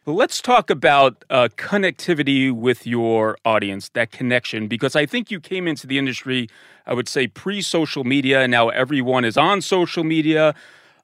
Let's 0.08 0.40
talk 0.40 0.70
about 0.70 1.26
uh, 1.32 1.50
connectivity 1.58 2.52
with 2.52 2.86
your 2.86 3.40
audience, 3.44 3.90
that 3.90 4.12
connection, 4.12 4.68
because 4.68 4.96
I 4.96 5.08
think 5.08 5.32
you 5.32 5.40
came 5.40 5.68
into 5.68 5.88
the 5.88 5.98
industry, 5.98 6.48
I 6.86 6.94
would 6.94 7.10
say, 7.10 7.26
pre 7.26 7.60
social 7.64 8.04
media, 8.04 8.42
and 8.42 8.52
now 8.52 8.70
everyone 8.70 9.26
is 9.26 9.36
on 9.36 9.62
social 9.62 10.04
media. 10.04 10.54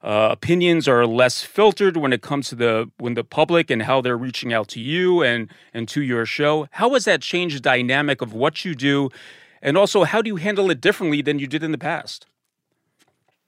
Uh, 0.04 0.28
opinions 0.30 0.86
are 0.86 1.04
less 1.04 1.42
filtered 1.42 1.96
when 1.96 2.12
it 2.12 2.22
comes 2.22 2.48
to 2.50 2.54
the 2.54 2.90
when 2.98 3.14
the 3.14 3.24
public 3.24 3.70
and 3.70 3.82
how 3.82 4.00
they're 4.00 4.16
reaching 4.16 4.52
out 4.52 4.68
to 4.68 4.80
you 4.80 5.20
and 5.20 5.48
and 5.74 5.88
to 5.88 6.00
your 6.00 6.24
show. 6.24 6.68
How 6.70 6.92
has 6.94 7.04
that 7.04 7.22
changed 7.22 7.56
the 7.56 7.60
dynamic 7.60 8.22
of 8.22 8.32
what 8.32 8.64
you 8.64 8.76
do, 8.76 9.10
and 9.62 9.78
also 9.78 10.04
how 10.04 10.20
do 10.20 10.28
you 10.28 10.36
handle 10.36 10.70
it 10.70 10.80
differently 10.80 11.22
than 11.22 11.38
you 11.38 11.46
did 11.46 11.62
in 11.62 11.72
the 11.72 11.78
past? 11.78 12.26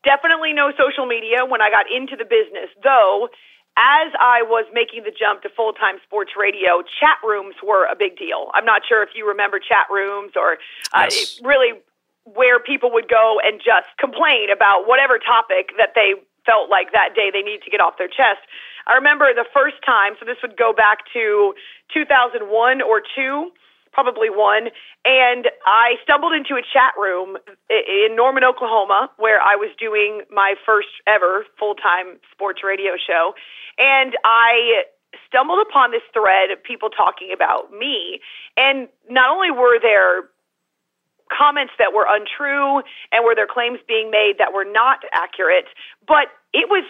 Definitely 0.05 0.53
no 0.53 0.71
social 0.79 1.07
media 1.07 1.45
when 1.45 1.61
I 1.61 1.71
got 1.71 1.87
into 1.91 2.17
the 2.17 2.25
business, 2.25 2.71
though. 2.83 3.29
As 3.77 4.15
I 4.21 4.47
was 4.47 4.71
making 4.73 5.03
the 5.03 5.11
jump 5.11 5.43
to 5.43 5.49
full 5.51 5.73
time 5.73 5.99
sports 6.07 6.39
radio, 6.39 6.87
chat 7.01 7.19
rooms 7.27 7.57
were 7.59 7.91
a 7.91 7.97
big 7.99 8.17
deal. 8.17 8.53
I'm 8.55 8.65
not 8.65 8.83
sure 8.87 9.03
if 9.03 9.11
you 9.17 9.27
remember 9.27 9.59
chat 9.59 9.91
rooms 9.91 10.33
or 10.37 10.59
uh, 10.95 11.11
yes. 11.11 11.41
really 11.43 11.83
where 12.23 12.61
people 12.61 12.93
would 12.93 13.09
go 13.09 13.41
and 13.43 13.59
just 13.59 13.91
complain 13.99 14.49
about 14.55 14.87
whatever 14.87 15.19
topic 15.19 15.75
that 15.77 15.91
they 15.97 16.15
felt 16.47 16.71
like 16.71 16.93
that 16.93 17.17
day 17.17 17.31
they 17.33 17.43
need 17.43 17.61
to 17.65 17.71
get 17.71 17.81
off 17.81 17.99
their 17.99 18.09
chest. 18.09 18.47
I 18.87 18.95
remember 18.95 19.33
the 19.35 19.49
first 19.53 19.77
time, 19.85 20.15
so 20.21 20.25
this 20.25 20.37
would 20.43 20.57
go 20.57 20.73
back 20.73 20.99
to 21.13 21.55
2001 21.93 22.83
or 22.83 23.01
2, 23.01 23.51
probably 23.95 24.29
one, 24.29 24.69
and 25.05 25.49
I 25.65 25.95
stumbled 26.03 26.35
into 26.35 26.55
a 26.55 26.63
chat 26.63 26.93
room 26.99 27.39
in 27.71 28.17
Norman, 28.17 28.43
Oklahoma, 28.45 29.11
where 29.17 29.41
I 29.41 29.55
was 29.55 29.71
doing 29.79 30.23
my 30.31 30.55
first 30.67 30.89
ever 31.07 31.47
full-time 31.59 32.19
sports 32.33 32.61
radio 32.65 32.99
show, 32.99 33.35
and 33.79 34.15
I 34.25 34.83
stumbled 35.29 35.65
upon 35.67 35.93
this 35.93 36.03
thread 36.13 36.51
of 36.51 36.63
people 36.63 36.91
talking 36.91 37.31
about 37.33 37.71
me, 37.73 38.21
and 38.57 38.89
not 39.09 39.31
only 39.31 39.51
were 39.51 39.79
there 39.81 40.29
comments 41.33 41.73
that 41.79 41.95
were 41.95 42.07
untrue 42.07 42.83
and 43.11 43.25
were 43.25 43.35
there 43.35 43.47
claims 43.47 43.79
being 43.89 44.11
made 44.11 44.35
that 44.39 44.53
were 44.53 44.67
not 44.67 44.99
accurate, 45.15 45.67
but 46.07 46.29
it 46.53 46.69
was 46.69 46.85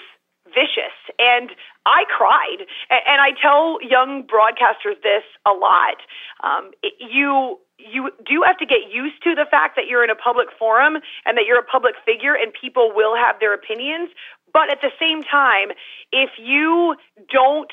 vicious 0.54 0.94
and 1.18 1.50
I 1.84 2.04
cried. 2.08 2.64
And 2.90 3.20
I 3.20 3.32
tell 3.40 3.78
young 3.82 4.24
broadcasters 4.24 5.02
this 5.02 5.24
a 5.44 5.52
lot. 5.52 5.98
Um, 6.42 6.70
you 6.98 7.58
you 7.76 8.10
do 8.24 8.44
have 8.46 8.56
to 8.58 8.66
get 8.66 8.88
used 8.92 9.22
to 9.24 9.34
the 9.34 9.46
fact 9.50 9.76
that 9.76 9.86
you're 9.88 10.04
in 10.04 10.10
a 10.10 10.14
public 10.14 10.48
forum 10.58 10.94
and 11.26 11.36
that 11.36 11.44
you're 11.46 11.58
a 11.58 11.66
public 11.66 11.94
figure 12.06 12.34
and 12.34 12.52
people 12.54 12.92
will 12.94 13.16
have 13.16 13.40
their 13.40 13.52
opinions. 13.52 14.10
But 14.52 14.70
at 14.70 14.80
the 14.80 14.94
same 15.00 15.22
time, 15.24 15.74
if 16.12 16.30
you 16.38 16.94
don't 17.28 17.72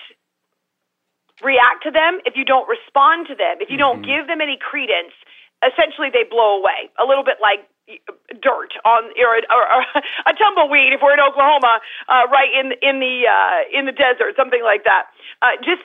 react 1.43 1.83
to 1.83 1.91
them, 1.91 2.19
if 2.25 2.35
you 2.35 2.45
don't 2.45 2.67
respond 2.67 3.27
to 3.27 3.35
them, 3.35 3.61
if 3.61 3.69
you 3.69 3.77
don't 3.77 4.01
mm-hmm. 4.01 4.17
give 4.17 4.27
them 4.27 4.41
any 4.41 4.57
credence, 4.57 5.13
essentially 5.61 6.09
they 6.09 6.25
blow 6.25 6.57
away. 6.57 6.89
A 6.97 7.05
little 7.05 7.23
bit 7.23 7.38
like 7.41 7.65
dirt 8.41 8.71
on 8.85 9.11
or, 9.17 9.35
or, 9.50 9.63
or 9.67 9.81
a 10.29 10.33
tumbleweed 10.33 10.93
if 10.93 11.01
we're 11.01 11.13
in 11.13 11.19
Oklahoma, 11.19 11.79
uh, 12.07 12.25
right 12.31 12.51
in 12.53 12.73
in 12.81 13.00
the 13.00 13.27
uh, 13.27 13.59
in 13.77 13.85
the 13.85 13.91
desert, 13.91 14.35
something 14.35 14.63
like 14.63 14.83
that. 14.83 15.11
Uh, 15.41 15.57
just 15.63 15.81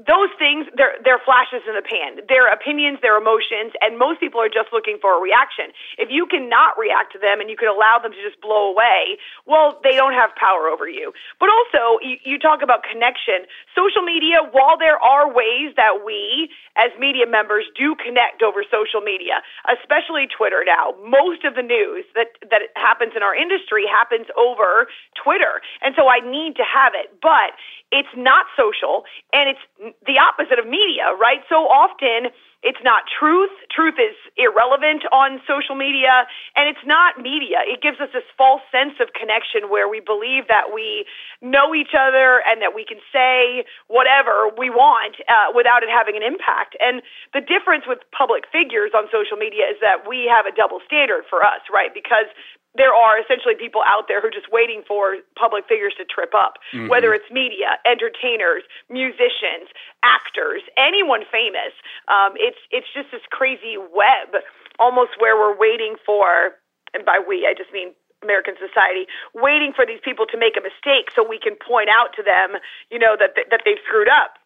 those 0.00 0.32
things 0.40 0.64
they're 0.72 0.96
they're 1.04 1.20
flashes 1.20 1.60
in 1.68 1.76
the 1.76 1.84
pan. 1.84 2.24
Their 2.24 2.48
opinions 2.48 3.04
their 3.04 3.20
emotions 3.20 3.76
and 3.84 4.00
most 4.00 4.24
people 4.24 4.40
are 4.40 4.48
just 4.48 4.72
looking 4.72 4.96
for 4.96 5.12
a 5.12 5.20
reaction. 5.20 5.68
If 6.00 6.08
you 6.08 6.24
cannot 6.24 6.80
react 6.80 7.12
to 7.12 7.20
them 7.20 7.44
and 7.44 7.52
you 7.52 7.60
can 7.60 7.68
allow 7.68 8.00
them 8.00 8.16
to 8.16 8.20
just 8.24 8.40
blow 8.40 8.72
away 8.72 9.20
well 9.44 9.76
they 9.84 9.92
don't 9.92 10.16
have 10.16 10.32
power 10.40 10.72
over 10.72 10.88
you. 10.88 11.12
But 11.36 11.52
also 11.52 12.00
you, 12.00 12.16
you 12.24 12.40
talk 12.40 12.64
about 12.64 12.88
connection. 12.88 13.44
Social 13.76 14.00
media 14.00 14.40
while 14.48 14.80
there 14.80 14.96
are 14.96 15.28
ways 15.28 15.76
that 15.76 16.00
we 16.00 16.48
as 16.80 16.88
media 16.96 17.28
members 17.28 17.68
do 17.76 17.92
connect 17.92 18.40
over 18.40 18.64
social 18.72 19.04
media 19.04 19.44
especially 19.68 20.24
twitter 20.24 20.64
now 20.64 20.96
most 21.04 21.44
of 21.44 21.52
the 21.52 21.60
news 21.60 22.08
that 22.16 22.32
that 22.48 22.72
happens 22.80 23.12
in 23.12 23.20
our 23.20 23.36
industry 23.36 23.84
happens 23.84 24.24
over 24.40 24.88
twitter. 25.20 25.60
And 25.84 25.92
so 26.00 26.08
i 26.08 26.24
need 26.24 26.56
to 26.56 26.64
have 26.64 26.96
it. 26.96 27.12
But 27.20 27.52
it's 27.92 28.08
not 28.16 28.48
social 28.56 29.04
and 29.36 29.52
it's 29.52 29.60
the 30.06 30.18
opposite 30.22 30.58
of 30.58 30.66
media, 30.66 31.10
right? 31.18 31.42
So 31.50 31.66
often 31.66 32.30
it's 32.62 32.78
not 32.86 33.02
truth. 33.10 33.50
Truth 33.74 33.98
is 33.98 34.14
irrelevant 34.38 35.02
on 35.10 35.42
social 35.50 35.74
media, 35.74 36.30
and 36.54 36.70
it's 36.70 36.82
not 36.86 37.18
media. 37.18 37.66
It 37.66 37.82
gives 37.82 37.98
us 37.98 38.14
this 38.14 38.22
false 38.38 38.62
sense 38.70 38.94
of 39.02 39.10
connection 39.18 39.66
where 39.66 39.90
we 39.90 39.98
believe 39.98 40.46
that 40.46 40.70
we 40.70 41.02
know 41.42 41.74
each 41.74 41.90
other 41.98 42.38
and 42.46 42.62
that 42.62 42.70
we 42.70 42.86
can 42.86 43.02
say 43.10 43.66
whatever 43.90 44.54
we 44.54 44.70
want 44.70 45.18
uh, 45.26 45.50
without 45.50 45.82
it 45.82 45.90
having 45.90 46.14
an 46.14 46.22
impact. 46.22 46.78
And 46.78 47.02
the 47.34 47.42
difference 47.42 47.82
with 47.90 47.98
public 48.14 48.46
figures 48.54 48.94
on 48.94 49.10
social 49.10 49.34
media 49.34 49.66
is 49.66 49.82
that 49.82 50.06
we 50.06 50.30
have 50.30 50.46
a 50.46 50.54
double 50.54 50.78
standard 50.86 51.26
for 51.26 51.42
us, 51.42 51.66
right? 51.66 51.90
Because 51.90 52.30
there 52.74 52.94
are 52.94 53.20
essentially 53.20 53.54
people 53.54 53.82
out 53.84 54.08
there 54.08 54.20
who 54.20 54.28
are 54.28 54.34
just 54.34 54.50
waiting 54.50 54.82
for 54.86 55.18
public 55.36 55.68
figures 55.68 55.92
to 55.98 56.04
trip 56.04 56.32
up, 56.34 56.56
mm-hmm. 56.72 56.88
whether 56.88 57.12
it's 57.12 57.28
media, 57.30 57.76
entertainers, 57.84 58.64
musicians, 58.88 59.68
actors, 60.02 60.62
anyone 60.76 61.22
famous. 61.30 61.76
Um, 62.08 62.32
it's 62.36 62.58
it's 62.70 62.88
just 62.94 63.12
this 63.12 63.22
crazy 63.30 63.76
web, 63.76 64.40
almost 64.80 65.20
where 65.20 65.36
we're 65.36 65.56
waiting 65.56 65.96
for, 66.04 66.56
and 66.94 67.04
by 67.04 67.20
we 67.20 67.44
I 67.44 67.52
just 67.52 67.72
mean 67.72 67.92
American 68.22 68.54
society, 68.56 69.04
waiting 69.34 69.72
for 69.74 69.84
these 69.84 70.00
people 70.00 70.24
to 70.30 70.38
make 70.38 70.56
a 70.56 70.62
mistake 70.62 71.10
so 71.14 71.26
we 71.26 71.38
can 71.38 71.58
point 71.58 71.90
out 71.92 72.14
to 72.16 72.22
them, 72.22 72.56
you 72.90 72.98
know, 72.98 73.16
that 73.18 73.36
that 73.50 73.60
they've 73.64 73.82
screwed 73.84 74.08
up. 74.08 74.40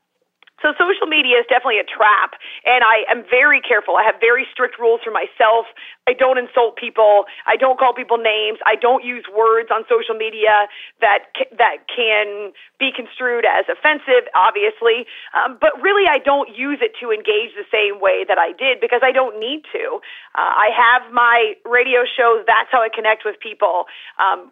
So 0.65 0.73
social 0.81 1.05
media 1.05 1.37
is 1.37 1.47
definitely 1.53 1.85
a 1.85 1.89
trap, 1.89 2.41
and 2.65 2.81
I 2.81 3.05
am 3.13 3.29
very 3.29 3.61
careful. 3.61 4.01
I 4.01 4.09
have 4.09 4.17
very 4.21 4.49
strict 4.49 4.81
rules 4.81 5.05
for 5.05 5.13
myself. 5.13 5.69
I 6.09 6.17
don't 6.17 6.41
insult 6.41 6.81
people. 6.81 7.29
I 7.45 7.61
don't 7.61 7.77
call 7.79 7.93
people 7.93 8.17
names. 8.17 8.57
I 8.65 8.77
don't 8.81 9.05
use 9.05 9.29
words 9.29 9.69
on 9.69 9.85
social 9.85 10.17
media 10.17 10.65
that 11.05 11.29
that 11.61 11.85
can 11.93 12.57
be 12.81 12.89
construed 12.89 13.45
as 13.45 13.69
offensive, 13.69 14.33
obviously. 14.33 15.05
Um, 15.37 15.61
but 15.61 15.77
really, 15.85 16.09
I 16.09 16.25
don't 16.25 16.49
use 16.57 16.81
it 16.81 16.97
to 17.05 17.13
engage 17.13 17.53
the 17.53 17.69
same 17.69 18.01
way 18.01 18.25
that 18.25 18.41
I 18.41 18.57
did 18.57 18.81
because 18.81 19.05
I 19.05 19.13
don't 19.13 19.37
need 19.37 19.69
to. 19.77 20.01
Uh, 20.33 20.57
I 20.57 20.73
have 20.73 21.13
my 21.13 21.53
radio 21.69 22.09
shows. 22.09 22.49
That's 22.49 22.73
how 22.73 22.81
I 22.81 22.89
connect 22.89 23.29
with 23.29 23.37
people. 23.45 23.93
Um, 24.17 24.49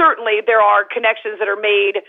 certainly, 0.00 0.40
there 0.40 0.64
are 0.64 0.88
connections 0.88 1.36
that 1.44 1.48
are 1.48 1.60
made 1.60 2.00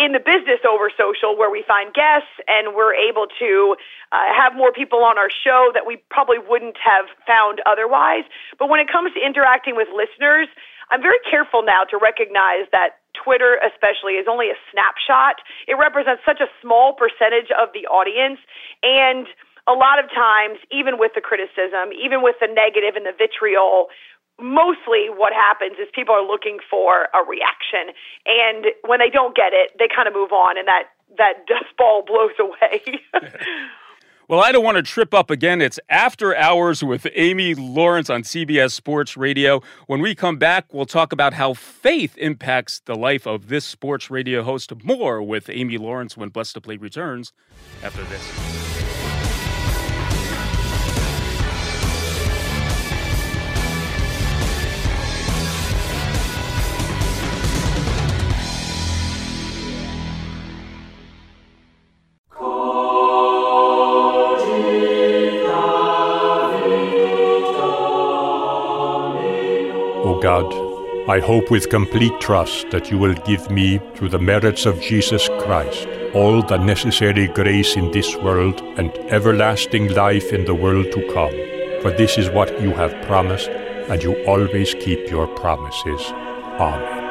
in 0.00 0.12
the 0.16 0.20
business 0.20 0.64
over 0.64 0.88
social 0.88 1.36
where 1.36 1.50
we 1.52 1.64
find 1.68 1.92
guests 1.92 2.32
and 2.48 2.72
we're 2.72 2.96
able 2.96 3.28
to 3.38 3.76
uh, 4.10 4.16
have 4.32 4.56
more 4.56 4.72
people 4.72 5.04
on 5.04 5.18
our 5.18 5.28
show 5.28 5.70
that 5.74 5.84
we 5.84 6.00
probably 6.08 6.40
wouldn't 6.40 6.76
have 6.80 7.06
found 7.26 7.60
otherwise. 7.68 8.24
But 8.58 8.72
when 8.72 8.80
it 8.80 8.88
comes 8.88 9.12
to 9.12 9.20
interacting 9.20 9.76
with 9.76 9.88
listeners, 9.92 10.48
I'm 10.88 11.00
very 11.00 11.20
careful 11.28 11.62
now 11.62 11.84
to 11.92 11.96
recognize 12.00 12.68
that 12.72 13.04
Twitter, 13.12 13.60
especially, 13.60 14.16
is 14.16 14.26
only 14.28 14.48
a 14.48 14.58
snapshot. 14.72 15.44
It 15.68 15.76
represents 15.76 16.24
such 16.24 16.40
a 16.40 16.48
small 16.60 16.96
percentage 16.96 17.52
of 17.52 17.72
the 17.76 17.84
audience. 17.88 18.40
And 18.82 19.28
a 19.68 19.72
lot 19.72 20.02
of 20.02 20.10
times, 20.10 20.58
even 20.72 20.98
with 20.98 21.12
the 21.14 21.20
criticism, 21.20 21.94
even 21.94 22.20
with 22.20 22.36
the 22.40 22.48
negative 22.48 22.96
and 22.96 23.06
the 23.06 23.14
vitriol, 23.14 23.88
mostly 24.42 25.06
what 25.08 25.32
happens 25.32 25.78
is 25.78 25.88
people 25.94 26.14
are 26.14 26.26
looking 26.26 26.58
for 26.68 27.08
a 27.14 27.22
reaction 27.28 27.94
and 28.26 28.66
when 28.84 28.98
they 28.98 29.10
don't 29.10 29.36
get 29.36 29.52
it 29.52 29.70
they 29.78 29.88
kind 29.88 30.08
of 30.08 30.14
move 30.14 30.32
on 30.32 30.58
and 30.58 30.66
that 30.66 30.84
that 31.16 31.46
dust 31.46 31.70
ball 31.78 32.02
blows 32.06 32.36
away 32.38 32.82
Well, 34.28 34.40
I 34.40 34.50
don't 34.50 34.64
want 34.64 34.76
to 34.76 34.82
trip 34.82 35.12
up 35.12 35.30
again. 35.30 35.60
It's 35.60 35.78
After 35.90 36.34
Hours 36.34 36.82
with 36.82 37.06
Amy 37.14 37.54
Lawrence 37.54 38.08
on 38.08 38.22
CBS 38.22 38.70
Sports 38.70 39.14
Radio. 39.14 39.60
When 39.88 40.00
we 40.00 40.14
come 40.14 40.38
back, 40.38 40.72
we'll 40.72 40.86
talk 40.86 41.12
about 41.12 41.34
how 41.34 41.52
faith 41.52 42.16
impacts 42.16 42.80
the 42.80 42.94
life 42.94 43.26
of 43.26 43.48
this 43.48 43.64
sports 43.64 44.10
radio 44.10 44.42
host. 44.42 44.72
More 44.84 45.22
with 45.22 45.50
Amy 45.50 45.76
Lawrence 45.76 46.16
when 46.16 46.30
Blessed 46.30 46.54
to 46.54 46.60
Play 46.62 46.76
returns 46.76 47.34
after 47.82 48.04
this. 48.04 48.61
God, 70.32 71.10
I 71.10 71.20
hope 71.20 71.50
with 71.50 71.68
complete 71.68 72.18
trust 72.18 72.70
that 72.70 72.90
you 72.90 72.96
will 72.96 73.12
give 73.30 73.50
me, 73.50 73.78
through 73.94 74.08
the 74.08 74.18
merits 74.18 74.64
of 74.64 74.80
Jesus 74.80 75.28
Christ, 75.40 75.86
all 76.14 76.40
the 76.40 76.56
necessary 76.56 77.28
grace 77.28 77.76
in 77.76 77.90
this 77.90 78.16
world 78.16 78.62
and 78.78 78.90
everlasting 79.18 79.92
life 79.92 80.32
in 80.32 80.46
the 80.46 80.54
world 80.54 80.90
to 80.92 81.06
come. 81.12 81.36
For 81.82 81.90
this 81.90 82.16
is 82.16 82.30
what 82.30 82.62
you 82.62 82.70
have 82.70 82.94
promised, 83.06 83.50
and 83.90 84.02
you 84.02 84.24
always 84.24 84.72
keep 84.72 85.10
your 85.10 85.26
promises. 85.26 86.00
Amen. 86.58 87.01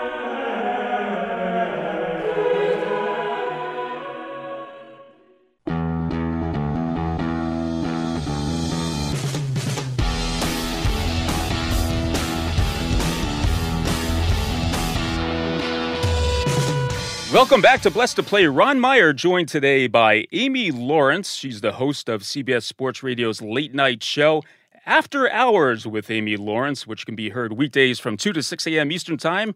Welcome 17.41 17.61
back 17.61 17.81
to 17.81 17.89
Blessed 17.89 18.17
to 18.17 18.23
Play. 18.23 18.45
Ron 18.45 18.79
Meyer 18.79 19.13
joined 19.13 19.49
today 19.49 19.87
by 19.87 20.27
Amy 20.31 20.69
Lawrence. 20.69 21.33
She's 21.33 21.61
the 21.61 21.71
host 21.71 22.07
of 22.07 22.21
CBS 22.21 22.61
Sports 22.61 23.01
Radio's 23.01 23.41
late 23.41 23.73
night 23.73 24.03
show, 24.03 24.43
After 24.85 25.27
Hours 25.27 25.87
with 25.87 26.11
Amy 26.11 26.37
Lawrence, 26.37 26.85
which 26.85 27.03
can 27.03 27.15
be 27.15 27.31
heard 27.31 27.53
weekdays 27.53 27.99
from 27.99 28.15
2 28.15 28.31
to 28.33 28.43
6 28.43 28.67
a.m. 28.67 28.91
Eastern 28.91 29.17
Time, 29.17 29.55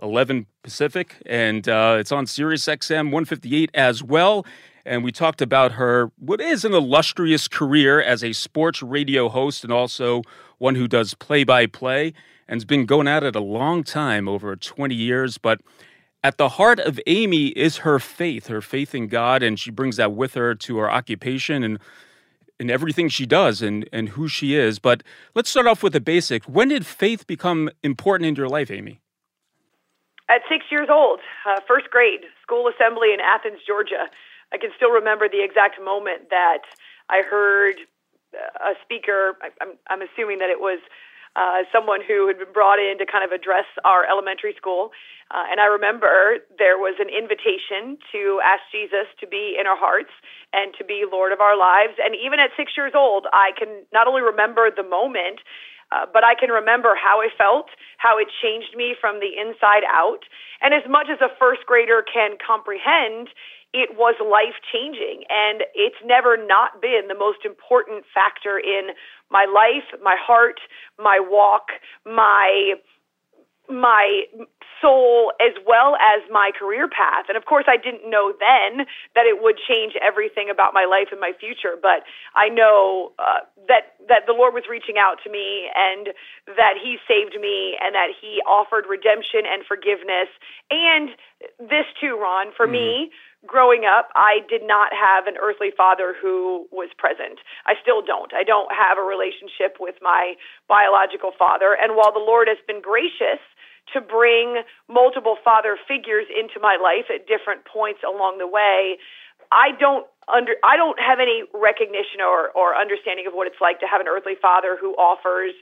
11 0.00 0.46
Pacific, 0.62 1.16
and 1.26 1.68
uh, 1.68 1.96
it's 1.98 2.12
on 2.12 2.28
Sirius 2.28 2.64
XM 2.64 3.06
158 3.06 3.72
as 3.74 4.04
well. 4.04 4.46
And 4.84 5.02
we 5.02 5.10
talked 5.10 5.42
about 5.42 5.72
her, 5.72 6.12
what 6.20 6.40
is 6.40 6.64
an 6.64 6.74
illustrious 6.74 7.48
career 7.48 8.00
as 8.00 8.22
a 8.22 8.34
sports 8.34 8.84
radio 8.84 9.28
host 9.28 9.64
and 9.64 9.72
also 9.72 10.22
one 10.58 10.76
who 10.76 10.86
does 10.86 11.14
play 11.14 11.42
by 11.42 11.66
play 11.66 12.12
and 12.46 12.58
has 12.58 12.64
been 12.64 12.86
going 12.86 13.08
at 13.08 13.24
it 13.24 13.34
a 13.34 13.40
long 13.40 13.82
time, 13.82 14.28
over 14.28 14.54
20 14.54 14.94
years. 14.94 15.38
But 15.38 15.60
at 16.22 16.38
the 16.38 16.50
heart 16.50 16.80
of 16.80 16.98
Amy 17.06 17.48
is 17.48 17.78
her 17.78 17.98
faith, 17.98 18.48
her 18.48 18.60
faith 18.60 18.94
in 18.94 19.06
God, 19.06 19.42
and 19.42 19.58
she 19.58 19.70
brings 19.70 19.96
that 19.96 20.12
with 20.12 20.34
her 20.34 20.54
to 20.54 20.78
her 20.78 20.90
occupation 20.90 21.62
and 21.62 21.78
in 22.58 22.70
everything 22.70 23.08
she 23.08 23.26
does 23.26 23.62
and, 23.62 23.88
and 23.92 24.10
who 24.10 24.28
she 24.28 24.54
is. 24.54 24.78
But 24.78 25.02
let's 25.34 25.50
start 25.50 25.66
off 25.66 25.82
with 25.82 25.92
the 25.92 26.00
basics. 26.00 26.48
When 26.48 26.68
did 26.68 26.86
faith 26.86 27.26
become 27.26 27.70
important 27.82 28.28
in 28.28 28.34
your 28.34 28.48
life, 28.48 28.70
Amy? 28.70 29.00
At 30.28 30.40
six 30.48 30.64
years 30.70 30.88
old, 30.90 31.20
uh, 31.48 31.60
first 31.68 31.90
grade, 31.90 32.22
school 32.42 32.68
assembly 32.68 33.12
in 33.12 33.20
Athens, 33.20 33.60
Georgia. 33.66 34.08
I 34.52 34.58
can 34.58 34.70
still 34.76 34.90
remember 34.90 35.28
the 35.28 35.44
exact 35.44 35.80
moment 35.82 36.30
that 36.30 36.62
I 37.08 37.22
heard 37.22 37.76
a 38.34 38.74
speaker. 38.82 39.36
I'm, 39.60 39.74
I'm 39.88 40.02
assuming 40.02 40.38
that 40.38 40.50
it 40.50 40.60
was 40.60 40.80
uh, 41.36 41.68
someone 41.70 42.00
who 42.00 42.26
had 42.26 42.40
been 42.40 42.52
brought 42.52 42.80
in 42.80 42.96
to 42.96 43.04
kind 43.04 43.22
of 43.22 43.30
address 43.30 43.68
our 43.84 44.08
elementary 44.08 44.56
school. 44.56 44.90
Uh, 45.28 45.44
and 45.52 45.60
I 45.60 45.68
remember 45.68 46.40
there 46.56 46.80
was 46.80 46.96
an 46.96 47.12
invitation 47.12 48.00
to 48.10 48.40
ask 48.40 48.64
Jesus 48.72 49.04
to 49.20 49.26
be 49.28 49.58
in 49.60 49.68
our 49.68 49.76
hearts 49.76 50.14
and 50.56 50.72
to 50.80 50.84
be 50.84 51.04
Lord 51.04 51.36
of 51.36 51.44
our 51.44 51.58
lives. 51.58 52.00
And 52.00 52.16
even 52.16 52.40
at 52.40 52.56
six 52.56 52.72
years 52.72 52.96
old, 52.96 53.26
I 53.36 53.52
can 53.52 53.84
not 53.92 54.08
only 54.08 54.22
remember 54.22 54.70
the 54.72 54.86
moment, 54.86 55.44
uh, 55.92 56.06
but 56.08 56.24
I 56.24 56.34
can 56.34 56.50
remember 56.50 56.98
how 56.98 57.22
I 57.22 57.28
felt, 57.36 57.70
how 57.98 58.18
it 58.18 58.26
changed 58.42 58.74
me 58.74 58.96
from 58.98 59.20
the 59.20 59.38
inside 59.38 59.86
out. 59.86 60.26
And 60.62 60.74
as 60.74 60.82
much 60.88 61.06
as 61.12 61.20
a 61.20 61.30
first 61.38 61.62
grader 61.66 62.02
can 62.02 62.38
comprehend, 62.42 63.28
it 63.72 63.96
was 63.96 64.14
life 64.20 64.56
changing. 64.72 65.24
And 65.28 65.62
it's 65.74 66.00
never 66.04 66.36
not 66.36 66.80
been 66.80 67.08
the 67.08 67.18
most 67.18 67.44
important 67.44 68.04
factor 68.14 68.58
in 68.58 68.94
my 69.30 69.44
life, 69.44 70.00
my 70.02 70.16
heart, 70.18 70.60
my 70.98 71.18
walk, 71.20 71.68
my 72.04 72.74
my 73.68 74.22
soul 74.80 75.32
as 75.40 75.54
well 75.66 75.96
as 75.96 76.22
my 76.30 76.50
career 76.56 76.88
path. 76.88 77.26
And 77.28 77.36
of 77.36 77.44
course, 77.46 77.64
I 77.66 77.76
didn't 77.76 78.08
know 78.08 78.32
then 78.38 78.86
that 79.14 79.26
it 79.26 79.42
would 79.42 79.56
change 79.58 79.94
everything 80.00 80.50
about 80.50 80.74
my 80.74 80.84
life 80.84 81.08
and 81.10 81.20
my 81.20 81.32
future. 81.38 81.74
But 81.80 82.04
I 82.34 82.48
know 82.48 83.12
uh, 83.18 83.42
that 83.68 83.98
that 84.08 84.22
the 84.26 84.32
Lord 84.32 84.54
was 84.54 84.64
reaching 84.70 84.96
out 84.98 85.18
to 85.24 85.30
me, 85.30 85.66
and 85.74 86.14
that 86.46 86.74
He 86.82 86.98
saved 87.08 87.34
me, 87.40 87.76
and 87.82 87.94
that 87.94 88.14
He 88.20 88.40
offered 88.46 88.86
redemption 88.88 89.42
and 89.48 89.64
forgiveness. 89.66 90.30
And 90.70 91.10
this 91.58 91.86
too, 92.00 92.16
Ron, 92.20 92.52
for 92.56 92.66
mm-hmm. 92.66 93.10
me, 93.10 93.10
growing 93.46 93.86
up, 93.86 94.10
I 94.14 94.44
did 94.48 94.66
not 94.66 94.92
have 94.92 95.26
an 95.26 95.38
earthly 95.40 95.70
father 95.70 96.14
who 96.14 96.66
was 96.70 96.90
present. 96.98 97.38
I 97.64 97.74
still 97.80 98.02
don't. 98.02 98.34
I 98.34 98.42
don't 98.42 98.68
have 98.74 98.98
a 98.98 99.06
relationship 99.06 99.78
with 99.80 99.96
my 100.02 100.34
biological 100.68 101.32
father. 101.38 101.76
And 101.78 101.96
while 101.96 102.12
the 102.12 102.22
Lord 102.22 102.48
has 102.48 102.58
been 102.66 102.82
gracious 102.82 103.40
to 103.94 104.02
bring 104.02 104.66
multiple 104.90 105.38
father 105.46 105.78
figures 105.86 106.26
into 106.26 106.58
my 106.58 106.74
life 106.76 107.06
at 107.06 107.30
different 107.30 107.64
points 107.64 108.02
along 108.02 108.38
the 108.42 108.50
way, 108.50 108.98
I 109.52 109.72
don't 109.78 110.06
under 110.26 110.58
I 110.66 110.74
don't 110.74 110.98
have 110.98 111.22
any 111.22 111.46
recognition 111.54 112.18
or, 112.18 112.50
or 112.50 112.74
understanding 112.74 113.30
of 113.30 113.34
what 113.34 113.46
it's 113.46 113.62
like 113.62 113.78
to 113.80 113.86
have 113.86 114.02
an 114.02 114.10
earthly 114.10 114.34
father 114.34 114.74
who 114.74 114.98
offers 114.98 115.54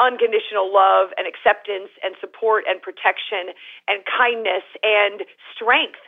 unconditional 0.00 0.72
love 0.72 1.12
and 1.20 1.28
acceptance 1.28 1.92
and 2.00 2.16
support 2.18 2.64
and 2.66 2.80
protection 2.80 3.52
and 3.86 4.00
kindness 4.08 4.64
and 4.80 5.22
strength 5.54 6.00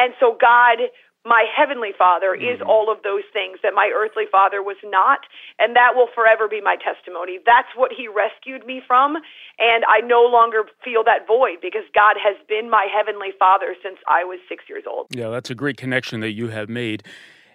and 0.00 0.14
so 0.18 0.32
God, 0.40 0.88
my 1.24 1.44
heavenly 1.44 1.92
father, 1.96 2.32
mm-hmm. 2.32 2.48
is 2.48 2.60
all 2.64 2.90
of 2.90 3.02
those 3.04 3.28
things 3.32 3.58
that 3.62 3.74
my 3.74 3.92
earthly 3.92 4.24
father 4.32 4.62
was 4.62 4.80
not. 4.82 5.20
And 5.58 5.76
that 5.76 5.92
will 5.94 6.08
forever 6.14 6.48
be 6.48 6.60
my 6.64 6.76
testimony. 6.80 7.38
That's 7.44 7.68
what 7.76 7.92
he 7.92 8.08
rescued 8.08 8.64
me 8.64 8.80
from. 8.86 9.16
And 9.58 9.84
I 9.84 10.00
no 10.00 10.22
longer 10.22 10.64
feel 10.82 11.04
that 11.04 11.28
void 11.28 11.60
because 11.60 11.84
God 11.94 12.16
has 12.16 12.36
been 12.48 12.70
my 12.70 12.88
heavenly 12.88 13.36
father 13.38 13.76
since 13.82 13.98
I 14.08 14.24
was 14.24 14.38
six 14.48 14.64
years 14.68 14.84
old. 14.88 15.08
Yeah, 15.10 15.28
that's 15.28 15.50
a 15.50 15.54
great 15.54 15.76
connection 15.76 16.20
that 16.20 16.32
you 16.32 16.48
have 16.48 16.70
made. 16.70 17.04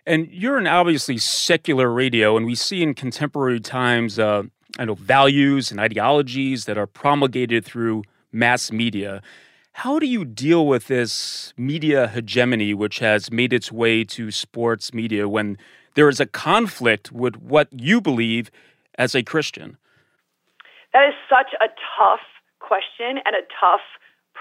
And 0.06 0.30
you're 0.30 0.60
an 0.60 0.68
obviously 0.68 1.18
secular 1.18 1.90
radio, 1.90 2.38
and 2.38 2.46
we 2.46 2.54
see 2.54 2.84
in 2.84 2.94
contemporary 2.94 3.60
times, 3.60 4.20
uh, 4.20 4.44
I 4.78 4.86
know, 4.86 4.94
values 4.94 5.72
and 5.72 5.80
ideologies 5.80 6.66
that 6.66 6.78
are 6.78 6.86
promulgated 6.86 7.66
through 7.66 8.04
mass 8.32 8.72
media. 8.72 9.24
How 9.80 10.00
do 10.00 10.06
you 10.06 10.24
deal 10.24 10.66
with 10.66 10.88
this 10.88 11.54
media 11.58 12.08
hegemony, 12.08 12.74
which 12.74 13.00
has 13.00 13.30
made 13.30 13.52
its 13.52 13.74
way 13.74 14.06
to 14.06 14.32
sports 14.32 14.94
media, 14.94 15.28
when 15.28 15.58
there 15.96 16.08
is 16.08 16.22
a 16.22 16.26
conflict 16.26 17.12
with 17.12 17.36
what 17.36 17.68
you 17.74 18.00
believe 18.00 18.50
as 18.98 19.14
a 19.14 19.22
Christian? 19.22 19.76
That 20.94 21.10
is 21.10 21.14
such 21.28 21.52
a 21.60 21.68
tough 22.00 22.22
question 22.60 23.20
and 23.26 23.36
a 23.36 23.44
tough 23.60 23.82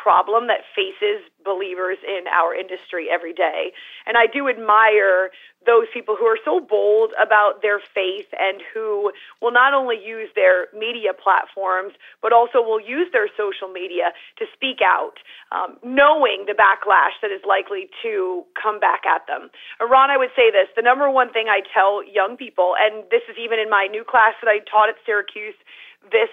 problem 0.05 0.49
that 0.53 0.61
faces 0.77 1.25
believers 1.49 1.97
in 2.05 2.29
our 2.29 2.53
industry 2.53 3.09
every 3.09 3.33
day. 3.33 3.73
And 4.05 4.21
I 4.21 4.29
do 4.29 4.53
admire 4.53 5.33
those 5.65 5.89
people 5.97 6.13
who 6.13 6.29
are 6.29 6.37
so 6.45 6.61
bold 6.61 7.17
about 7.17 7.65
their 7.65 7.81
faith 7.81 8.29
and 8.37 8.61
who 8.77 9.13
will 9.41 9.53
not 9.53 9.73
only 9.73 9.97
use 9.97 10.29
their 10.37 10.69
media 10.77 11.17
platforms, 11.17 11.97
but 12.21 12.37
also 12.37 12.61
will 12.61 12.85
use 12.85 13.09
their 13.17 13.33
social 13.33 13.73
media 13.73 14.13
to 14.37 14.45
speak 14.53 14.85
out, 14.85 15.17
um, 15.57 15.81
knowing 15.81 16.45
the 16.45 16.53
backlash 16.53 17.17
that 17.25 17.33
is 17.33 17.41
likely 17.49 17.89
to 18.05 18.45
come 18.61 18.77
back 18.77 19.09
at 19.09 19.25
them. 19.25 19.49
Ron, 19.81 20.13
I 20.13 20.21
would 20.21 20.37
say 20.37 20.53
this 20.53 20.69
the 20.77 20.85
number 20.85 21.09
one 21.09 21.33
thing 21.33 21.49
I 21.49 21.65
tell 21.73 22.05
young 22.05 22.37
people, 22.37 22.77
and 22.77 23.09
this 23.09 23.25
is 23.33 23.41
even 23.41 23.57
in 23.59 23.73
my 23.73 23.89
new 23.89 24.05
class 24.05 24.37
that 24.45 24.53
I 24.53 24.61
taught 24.69 24.93
at 24.93 25.01
Syracuse 25.09 25.57
this 26.13 26.29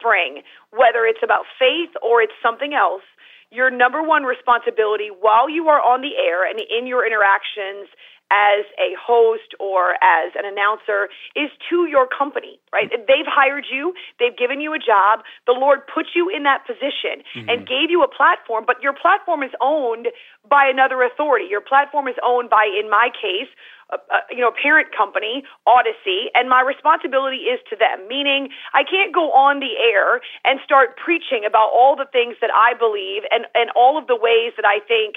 spring, 0.00 0.40
whether 0.72 1.04
it's 1.04 1.20
about 1.22 1.44
faith 1.60 1.92
or 2.00 2.24
it's 2.24 2.32
something 2.40 2.72
else, 2.72 3.04
your 3.52 3.70
number 3.70 4.02
one 4.02 4.24
responsibility 4.24 5.12
while 5.12 5.50
you 5.50 5.68
are 5.68 5.80
on 5.80 6.00
the 6.00 6.16
air 6.16 6.48
and 6.48 6.56
in 6.56 6.86
your 6.86 7.04
interactions 7.04 7.92
as 8.30 8.62
a 8.78 8.94
host 8.94 9.58
or 9.58 9.98
as 9.98 10.30
an 10.38 10.46
announcer 10.46 11.10
is 11.34 11.50
to 11.68 11.90
your 11.90 12.06
company, 12.06 12.62
right? 12.72 12.86
They've 12.88 13.26
hired 13.26 13.66
you, 13.66 13.92
they've 14.22 14.36
given 14.38 14.60
you 14.62 14.72
a 14.72 14.78
job, 14.78 15.26
the 15.50 15.52
Lord 15.52 15.80
put 15.92 16.14
you 16.14 16.30
in 16.30 16.44
that 16.44 16.62
position 16.62 17.26
mm-hmm. 17.34 17.50
and 17.50 17.66
gave 17.66 17.90
you 17.90 18.06
a 18.06 18.08
platform, 18.08 18.64
but 18.66 18.78
your 18.82 18.94
platform 18.94 19.42
is 19.42 19.50
owned 19.60 20.08
by 20.48 20.70
another 20.70 21.02
authority. 21.02 21.46
Your 21.50 21.60
platform 21.60 22.06
is 22.06 22.14
owned 22.22 22.48
by, 22.48 22.70
in 22.70 22.88
my 22.88 23.10
case, 23.10 23.50
a, 23.92 23.96
a, 23.96 24.18
you 24.30 24.40
know, 24.40 24.50
parent 24.50 24.88
company, 24.96 25.44
Audacy, 25.66 26.30
and 26.34 26.48
my 26.48 26.62
responsibility 26.62 27.50
is 27.50 27.60
to 27.70 27.76
them. 27.76 28.06
Meaning, 28.08 28.48
I 28.74 28.82
can't 28.84 29.14
go 29.14 29.32
on 29.32 29.60
the 29.60 29.74
air 29.78 30.20
and 30.44 30.58
start 30.64 30.96
preaching 30.96 31.44
about 31.46 31.70
all 31.74 31.96
the 31.96 32.06
things 32.10 32.36
that 32.40 32.50
I 32.54 32.74
believe 32.78 33.22
and 33.30 33.46
and 33.54 33.70
all 33.74 33.98
of 33.98 34.06
the 34.06 34.16
ways 34.16 34.54
that 34.56 34.66
I 34.66 34.80
think 34.80 35.16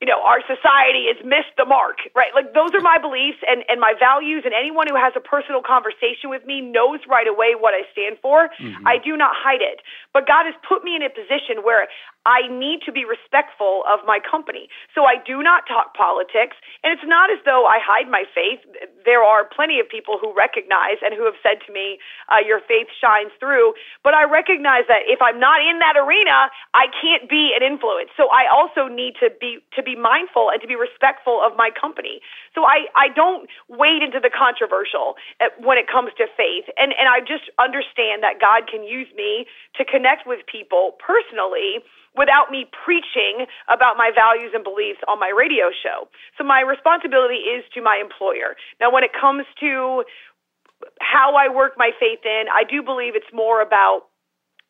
you 0.00 0.04
know, 0.04 0.20
our 0.28 0.44
society 0.44 1.08
has 1.08 1.16
missed 1.24 1.56
the 1.56 1.64
mark, 1.64 2.04
right? 2.12 2.28
Like 2.36 2.52
those 2.52 2.68
are 2.76 2.84
my 2.84 3.00
beliefs 3.00 3.40
and, 3.48 3.64
and 3.64 3.80
my 3.80 3.96
values 3.96 4.44
and 4.44 4.52
anyone 4.52 4.84
who 4.92 4.96
has 4.96 5.16
a 5.16 5.24
personal 5.24 5.64
conversation 5.64 6.28
with 6.28 6.44
me 6.44 6.60
knows 6.60 7.00
right 7.08 7.24
away 7.24 7.56
what 7.56 7.72
I 7.72 7.88
stand 7.96 8.20
for. 8.20 8.52
Mm-hmm. 8.60 8.84
I 8.84 9.00
do 9.00 9.16
not 9.16 9.32
hide 9.32 9.64
it. 9.64 9.80
But 10.12 10.28
God 10.28 10.44
has 10.44 10.52
put 10.68 10.84
me 10.84 11.00
in 11.00 11.02
a 11.02 11.08
position 11.08 11.64
where 11.64 11.88
I 12.26 12.50
need 12.50 12.82
to 12.82 12.90
be 12.90 13.06
respectful 13.06 13.86
of 13.86 14.02
my 14.02 14.18
company. 14.18 14.66
So 14.90 15.06
I 15.06 15.22
do 15.22 15.46
not 15.46 15.70
talk 15.70 15.94
politics. 15.94 16.58
And 16.82 16.90
it's 16.90 17.06
not 17.06 17.30
as 17.30 17.38
though 17.46 17.70
I 17.70 17.78
hide 17.78 18.10
my 18.10 18.26
faith. 18.34 18.58
There 19.06 19.22
are 19.22 19.46
plenty 19.46 19.78
of 19.78 19.86
people 19.86 20.18
who 20.18 20.34
recognize 20.34 20.98
and 21.06 21.14
who 21.14 21.22
have 21.22 21.38
said 21.38 21.62
to 21.62 21.70
me, 21.70 22.02
uh, 22.26 22.42
your 22.42 22.58
faith 22.66 22.90
shines 22.98 23.30
through. 23.38 23.78
But 24.02 24.18
I 24.18 24.26
recognize 24.26 24.90
that 24.90 25.06
if 25.06 25.22
I'm 25.22 25.38
not 25.38 25.62
in 25.62 25.78
that 25.78 25.94
arena, 25.94 26.50
I 26.74 26.90
can't 26.90 27.30
be 27.30 27.54
an 27.54 27.62
influence. 27.62 28.10
So 28.18 28.26
I 28.34 28.50
also 28.50 28.90
need 28.90 29.14
to 29.22 29.30
be, 29.30 29.62
to 29.78 29.80
be 29.86 29.94
mindful 29.94 30.50
and 30.50 30.58
to 30.58 30.66
be 30.66 30.74
respectful 30.74 31.38
of 31.38 31.54
my 31.54 31.70
company. 31.70 32.18
So 32.58 32.66
I, 32.66 32.90
I 32.98 33.06
don't 33.14 33.46
wade 33.70 34.02
into 34.02 34.18
the 34.18 34.34
controversial 34.34 35.14
uh, 35.38 35.54
when 35.62 35.78
it 35.78 35.86
comes 35.86 36.10
to 36.18 36.26
faith. 36.34 36.66
And, 36.74 36.90
and 36.98 37.06
I 37.06 37.22
just 37.22 37.46
understand 37.62 38.26
that 38.26 38.42
God 38.42 38.66
can 38.66 38.82
use 38.82 39.06
me 39.14 39.46
to 39.78 39.86
connect 39.86 40.26
with 40.26 40.42
people 40.50 40.98
personally 40.98 41.86
without 42.16 42.50
me 42.50 42.66
preaching 42.84 43.46
about 43.68 43.96
my 43.96 44.10
values 44.10 44.52
and 44.56 44.64
beliefs 44.64 45.00
on 45.06 45.20
my 45.20 45.30
radio 45.30 45.70
show. 45.70 46.08
So 46.36 46.44
my 46.44 46.60
responsibility 46.64 47.44
is 47.46 47.62
to 47.74 47.82
my 47.84 48.00
employer. 48.00 48.56
Now, 48.80 48.90
when 48.90 49.04
it 49.04 49.12
comes 49.12 49.44
to 49.60 50.04
how 51.00 51.36
I 51.36 51.52
work 51.52 51.76
my 51.76 51.90
faith 52.00 52.24
in, 52.24 52.44
I 52.52 52.64
do 52.64 52.82
believe 52.82 53.16
it's 53.16 53.32
more 53.32 53.60
about 53.60 54.08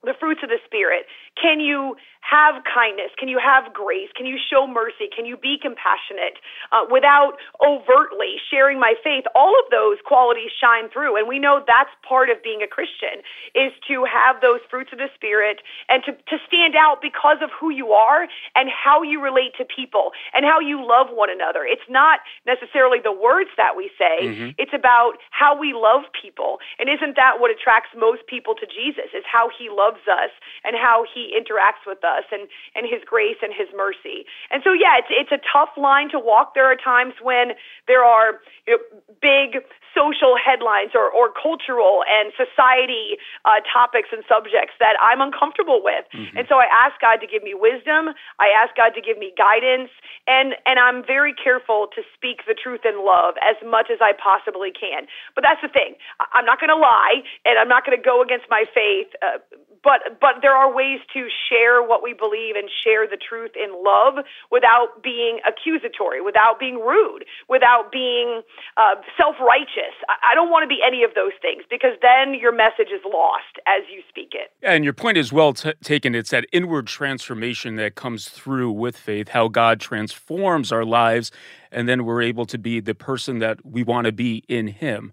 the 0.07 0.15
fruits 0.19 0.41
of 0.43 0.49
the 0.49 0.63
Spirit, 0.65 1.07
Can 1.35 1.59
you 1.59 1.97
have 2.27 2.63
kindness? 2.67 3.15
Can 3.19 3.29
you 3.29 3.39
have 3.39 3.73
grace? 3.73 4.11
Can 4.17 4.27
you 4.27 4.39
show 4.39 4.67
mercy? 4.67 5.07
Can 5.15 5.27
you 5.27 5.37
be 5.37 5.59
compassionate 5.63 6.43
uh, 6.73 6.83
without 6.91 7.39
overtly 7.63 8.43
sharing 8.51 8.81
my 8.81 8.95
faith? 9.03 9.25
All 9.35 9.55
of 9.63 9.71
those 9.71 9.99
qualities 10.05 10.51
shine 10.59 10.91
through. 10.91 11.17
And 11.17 11.29
we 11.29 11.39
know 11.39 11.63
that's 11.63 11.91
part 12.03 12.31
of 12.31 12.43
being 12.43 12.63
a 12.63 12.67
Christian 12.67 13.23
is 13.55 13.71
to 13.87 14.03
have 14.05 14.41
those 14.43 14.59
fruits 14.71 14.91
of 14.91 14.99
the 14.99 15.11
Spirit 15.15 15.63
and 15.89 16.03
to, 16.05 16.13
to 16.13 16.37
stand 16.47 16.75
out 16.75 16.99
because 17.01 17.39
of 17.43 17.51
who 17.55 17.71
you 17.71 17.93
are 17.93 18.27
and 18.55 18.67
how 18.71 19.03
you 19.03 19.23
relate 19.23 19.55
to 19.59 19.65
people 19.65 20.11
and 20.35 20.45
how 20.45 20.59
you 20.59 20.83
love 20.83 21.15
one 21.15 21.31
another. 21.31 21.63
It's 21.63 21.87
not 21.89 22.21
necessarily 22.47 22.99
the 22.99 23.15
words 23.15 23.51
that 23.57 23.77
we 23.77 23.91
say, 23.95 24.17
mm-hmm. 24.27 24.51
it's 24.59 24.75
about 24.75 25.19
how 25.31 25.55
we 25.59 25.73
love 25.75 26.09
people. 26.11 26.59
And 26.79 26.89
isn't 26.89 27.15
that 27.17 27.39
what 27.39 27.51
attracts 27.55 27.95
most 27.95 28.27
people 28.27 28.55
to 28.57 28.67
Jesus 28.67 29.15
is 29.15 29.23
how 29.31 29.51
he 29.53 29.71
loves 29.71 30.03
us 30.11 30.33
and 30.65 30.75
how 30.75 31.05
he 31.07 31.31
interacts 31.37 31.87
with 31.87 32.03
us? 32.03 32.16
Us 32.17 32.25
and, 32.33 32.49
and 32.75 32.89
his 32.89 33.05
grace 33.05 33.37
and 33.43 33.53
his 33.53 33.69
mercy. 33.77 34.25
And 34.51 34.65
so, 34.65 34.73
yeah, 34.73 34.97
it's, 34.97 35.13
it's 35.13 35.33
a 35.33 35.43
tough 35.53 35.77
line 35.77 36.09
to 36.11 36.19
walk. 36.19 36.55
There 36.55 36.67
are 36.67 36.77
times 36.77 37.15
when 37.21 37.53
there 37.87 38.05
are 38.05 38.41
you 38.67 38.79
know, 38.79 38.83
big 39.21 39.63
social 39.97 40.37
headlines 40.37 40.93
or, 40.93 41.09
or 41.09 41.33
cultural 41.33 42.05
and 42.05 42.29
society 42.37 43.17
uh, 43.49 43.65
topics 43.65 44.13
and 44.13 44.21
subjects 44.29 44.77
that 44.79 45.01
I'm 45.01 45.25
uncomfortable 45.25 45.81
with. 45.81 46.05
Mm-hmm. 46.13 46.37
And 46.37 46.45
so 46.53 46.61
I 46.61 46.69
ask 46.69 47.01
God 47.01 47.25
to 47.25 47.27
give 47.27 47.41
me 47.41 47.57
wisdom. 47.57 48.13
I 48.37 48.53
ask 48.53 48.77
God 48.77 48.93
to 48.93 49.01
give 49.01 49.17
me 49.17 49.33
guidance. 49.33 49.89
And, 50.29 50.53
and 50.69 50.77
I'm 50.77 51.01
very 51.01 51.33
careful 51.33 51.89
to 51.97 52.05
speak 52.13 52.45
the 52.45 52.53
truth 52.53 52.85
in 52.85 53.01
love 53.01 53.41
as 53.41 53.57
much 53.65 53.89
as 53.89 54.05
I 54.05 54.13
possibly 54.13 54.69
can. 54.69 55.09
But 55.33 55.41
that's 55.49 55.65
the 55.65 55.73
thing. 55.73 55.97
I'm 56.37 56.45
not 56.45 56.61
going 56.61 56.71
to 56.71 56.77
lie 56.77 57.25
and 57.49 57.57
I'm 57.57 57.69
not 57.69 57.89
going 57.89 57.97
to 57.97 58.05
go 58.05 58.21
against 58.21 58.47
my 58.53 58.69
faith. 58.69 59.09
Uh, 59.25 59.41
but 59.87 60.19
but 60.21 60.43
there 60.43 60.53
are 60.59 60.67
ways 60.67 60.99
to 61.15 61.29
share 61.47 61.81
what 61.81 62.03
we 62.03 62.13
believe 62.13 62.59
and 62.59 62.69
share 62.83 63.07
the 63.07 63.17
truth 63.17 63.53
in 63.55 63.71
love 63.71 64.27
without 64.51 65.01
being 65.01 65.39
accusatory, 65.47 66.21
without 66.21 66.59
being 66.59 66.83
rude, 66.83 67.25
without 67.49 67.93
being 67.93 68.43
uh, 68.77 68.99
self 69.17 69.37
righteous. 69.39 69.95
I, 70.11 70.33
I 70.33 70.35
don't 70.35 70.51
want 70.51 70.65
to 70.65 70.69
be 70.69 70.83
any 70.85 71.05
of 71.05 71.15
those 71.15 71.39
things 71.41 71.63
because 71.71 71.95
then 72.03 72.35
your 72.35 72.51
message 72.51 72.91
is 72.91 73.01
lost 73.07 73.63
as 73.71 73.87
you 73.87 74.03
speak 74.09 74.35
it. 74.35 74.51
And 74.61 74.83
your 74.83 74.93
point 74.93 75.19
is 75.19 75.33
well 75.33 75.53
t- 75.53 75.73
taken. 75.85 76.17
It's 76.17 76.31
that 76.31 76.47
inward 76.53 76.89
transformation 76.89 77.77
that 77.77 77.95
comes 77.95 78.29
through 78.29 78.73
with 78.73 78.97
faith, 78.97 79.29
how 79.29 79.47
God 79.47 79.79
transforms 79.79 80.73
our 80.73 80.85
lives, 80.85 81.31
and 81.71 81.89
then 81.89 82.05
we're 82.05 82.23
able 82.23 82.47
to 82.47 82.59
be 82.59 82.81
the 82.81 82.95
person 82.95 83.39
that 83.39 83.65
we 83.65 83.85
want 83.85 84.07
to 84.07 84.13
be 84.13 84.43
in 84.49 84.67
Him. 84.67 85.13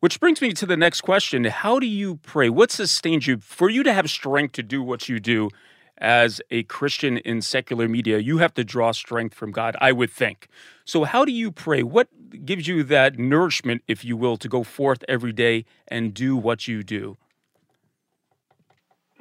Which 0.00 0.20
brings 0.20 0.40
me 0.40 0.52
to 0.52 0.64
the 0.64 0.76
next 0.76 1.00
question. 1.00 1.44
How 1.44 1.80
do 1.80 1.86
you 1.86 2.16
pray? 2.16 2.48
What 2.48 2.70
sustains 2.70 3.26
you 3.26 3.38
for 3.38 3.68
you 3.68 3.82
to 3.82 3.92
have 3.92 4.08
strength 4.08 4.52
to 4.52 4.62
do 4.62 4.80
what 4.80 5.08
you 5.08 5.18
do 5.18 5.50
as 5.96 6.40
a 6.52 6.62
Christian 6.64 7.18
in 7.18 7.42
secular 7.42 7.88
media? 7.88 8.18
You 8.18 8.38
have 8.38 8.54
to 8.54 8.64
draw 8.64 8.92
strength 8.92 9.34
from 9.34 9.50
God, 9.50 9.76
I 9.80 9.90
would 9.90 10.10
think. 10.10 10.46
So, 10.84 11.02
how 11.02 11.24
do 11.24 11.32
you 11.32 11.50
pray? 11.50 11.82
What 11.82 12.08
gives 12.44 12.68
you 12.68 12.84
that 12.84 13.18
nourishment, 13.18 13.82
if 13.88 14.04
you 14.04 14.16
will, 14.16 14.36
to 14.36 14.48
go 14.48 14.62
forth 14.62 15.02
every 15.08 15.32
day 15.32 15.64
and 15.88 16.14
do 16.14 16.36
what 16.36 16.68
you 16.68 16.84
do? 16.84 17.16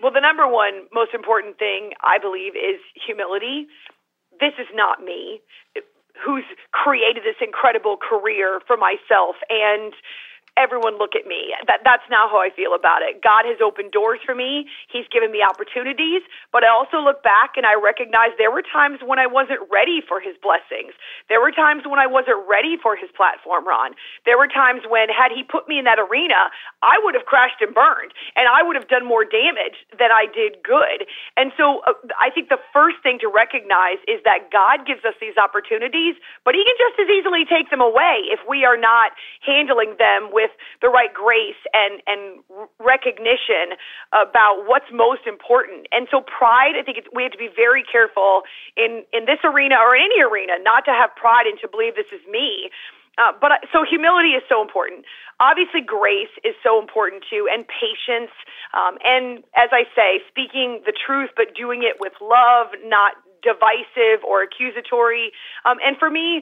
Well, 0.02 0.14
the 0.14 0.22
number 0.22 0.48
one 0.48 0.86
most 0.94 1.16
important 1.16 1.58
thing 1.58 1.94
I 2.04 2.20
believe 2.20 2.54
is 2.56 2.80
humility. 3.04 3.66
This 4.40 4.54
is 4.60 4.68
not 4.76 5.04
me 5.04 5.42
who's 6.24 6.46
created 6.72 7.24
this 7.24 7.38
incredible 7.42 7.98
career 7.98 8.60
for 8.66 8.78
myself 8.78 9.36
and 9.50 9.94
everyone 10.58 10.98
look 10.98 11.14
at 11.14 11.30
me. 11.30 11.54
That 11.70 11.86
that's 11.86 12.04
now 12.10 12.28
how 12.28 12.42
I 12.42 12.50
feel 12.52 12.74
about 12.74 13.06
it. 13.06 13.22
God 13.22 13.46
has 13.46 13.62
opened 13.64 13.94
doors 13.94 14.20
for 14.26 14.34
me. 14.36 14.66
He's 14.92 15.06
given 15.14 15.32
me 15.32 15.46
opportunities, 15.46 16.26
but 16.52 16.66
I 16.66 16.74
also 16.74 17.00
look 17.00 17.22
back 17.24 17.56
and 17.56 17.64
I 17.64 17.78
recognize 17.78 18.34
there 18.42 18.52
were 18.52 18.66
times 18.66 19.00
when 19.06 19.22
I 19.22 19.30
wasn't 19.30 19.62
ready 19.70 20.02
for 20.02 20.20
his 20.20 20.36
blessings. 20.42 20.98
There 21.30 21.40
were 21.40 21.54
times 21.54 21.86
when 21.86 22.02
I 22.02 22.10
wasn't 22.10 22.42
ready 22.50 22.76
for 22.82 22.98
his 22.98 23.14
platform, 23.16 23.70
Ron. 23.70 23.94
There 24.26 24.38
were 24.42 24.50
times 24.50 24.82
when 24.90 25.08
had 25.14 25.30
he 25.32 25.46
put 25.46 25.70
me 25.70 25.78
in 25.78 25.86
that 25.86 26.02
arena, 26.02 26.50
I 26.82 26.98
would 27.06 27.14
have 27.14 27.30
crashed 27.30 27.62
and 27.62 27.72
burned 27.78 28.12
and 28.36 28.50
I 28.50 28.66
would 28.66 28.76
have 28.76 28.90
done 28.90 29.06
more 29.06 29.24
damage 29.24 29.78
than 29.94 30.10
I 30.10 30.26
did 30.26 30.66
good. 30.66 31.06
And 31.38 31.54
so 31.56 31.86
uh, 31.86 31.94
I 32.18 32.34
think 32.34 32.50
the 32.50 32.62
first 32.74 32.98
thing 33.06 33.22
to 33.22 33.30
recognize 33.30 34.02
is 34.10 34.20
that 34.26 34.50
God 34.50 34.88
gives 34.90 35.06
us 35.06 35.14
these 35.22 35.38
opportunities, 35.38 36.18
but 36.42 36.58
he 36.58 36.66
can 36.66 36.78
just 36.82 36.98
as 36.98 37.10
easily 37.14 37.46
take 37.46 37.70
them 37.70 37.82
away 37.82 38.26
if 38.34 38.42
we 38.50 38.66
are 38.66 38.78
not 38.80 39.14
handling 39.46 39.96
them 40.00 40.34
with 40.34 40.47
with 40.48 40.56
the 40.82 40.88
right 40.88 41.14
grace 41.14 41.60
and 41.74 42.00
and 42.08 42.40
recognition 42.80 43.76
about 44.16 44.64
what's 44.66 44.88
most 44.92 45.28
important. 45.28 45.88
And 45.92 46.08
so 46.12 46.24
pride, 46.24 46.80
I 46.80 46.84
think 46.84 47.04
we 47.14 47.24
have 47.24 47.36
to 47.36 47.38
be 47.38 47.52
very 47.52 47.84
careful 47.84 48.44
in 48.76 49.04
in 49.12 49.28
this 49.28 49.40
arena 49.44 49.76
or 49.76 49.96
any 49.96 50.24
arena 50.24 50.56
not 50.64 50.86
to 50.86 50.92
have 50.92 51.12
pride 51.16 51.46
and 51.48 51.60
to 51.60 51.68
believe 51.68 51.96
this 51.96 52.12
is 52.16 52.24
me. 52.32 52.72
Uh, 53.18 53.34
but 53.34 53.50
so 53.74 53.82
humility 53.82 54.38
is 54.38 54.46
so 54.48 54.62
important. 54.62 55.02
Obviously, 55.40 55.82
grace 55.82 56.30
is 56.46 56.54
so 56.62 56.78
important 56.78 57.26
too, 57.26 57.50
and 57.50 57.66
patience. 57.66 58.30
Um, 58.78 59.02
and 59.02 59.42
as 59.58 59.74
I 59.74 59.90
say, 59.98 60.22
speaking 60.30 60.86
the 60.86 60.94
truth, 60.94 61.34
but 61.36 61.58
doing 61.58 61.82
it 61.82 61.98
with 61.98 62.14
love, 62.22 62.78
not 62.86 63.18
divisive 63.42 64.26
or 64.26 64.44
accusatory. 64.44 65.32
Um, 65.66 65.78
and 65.86 65.98
for 65.98 66.10
me, 66.10 66.42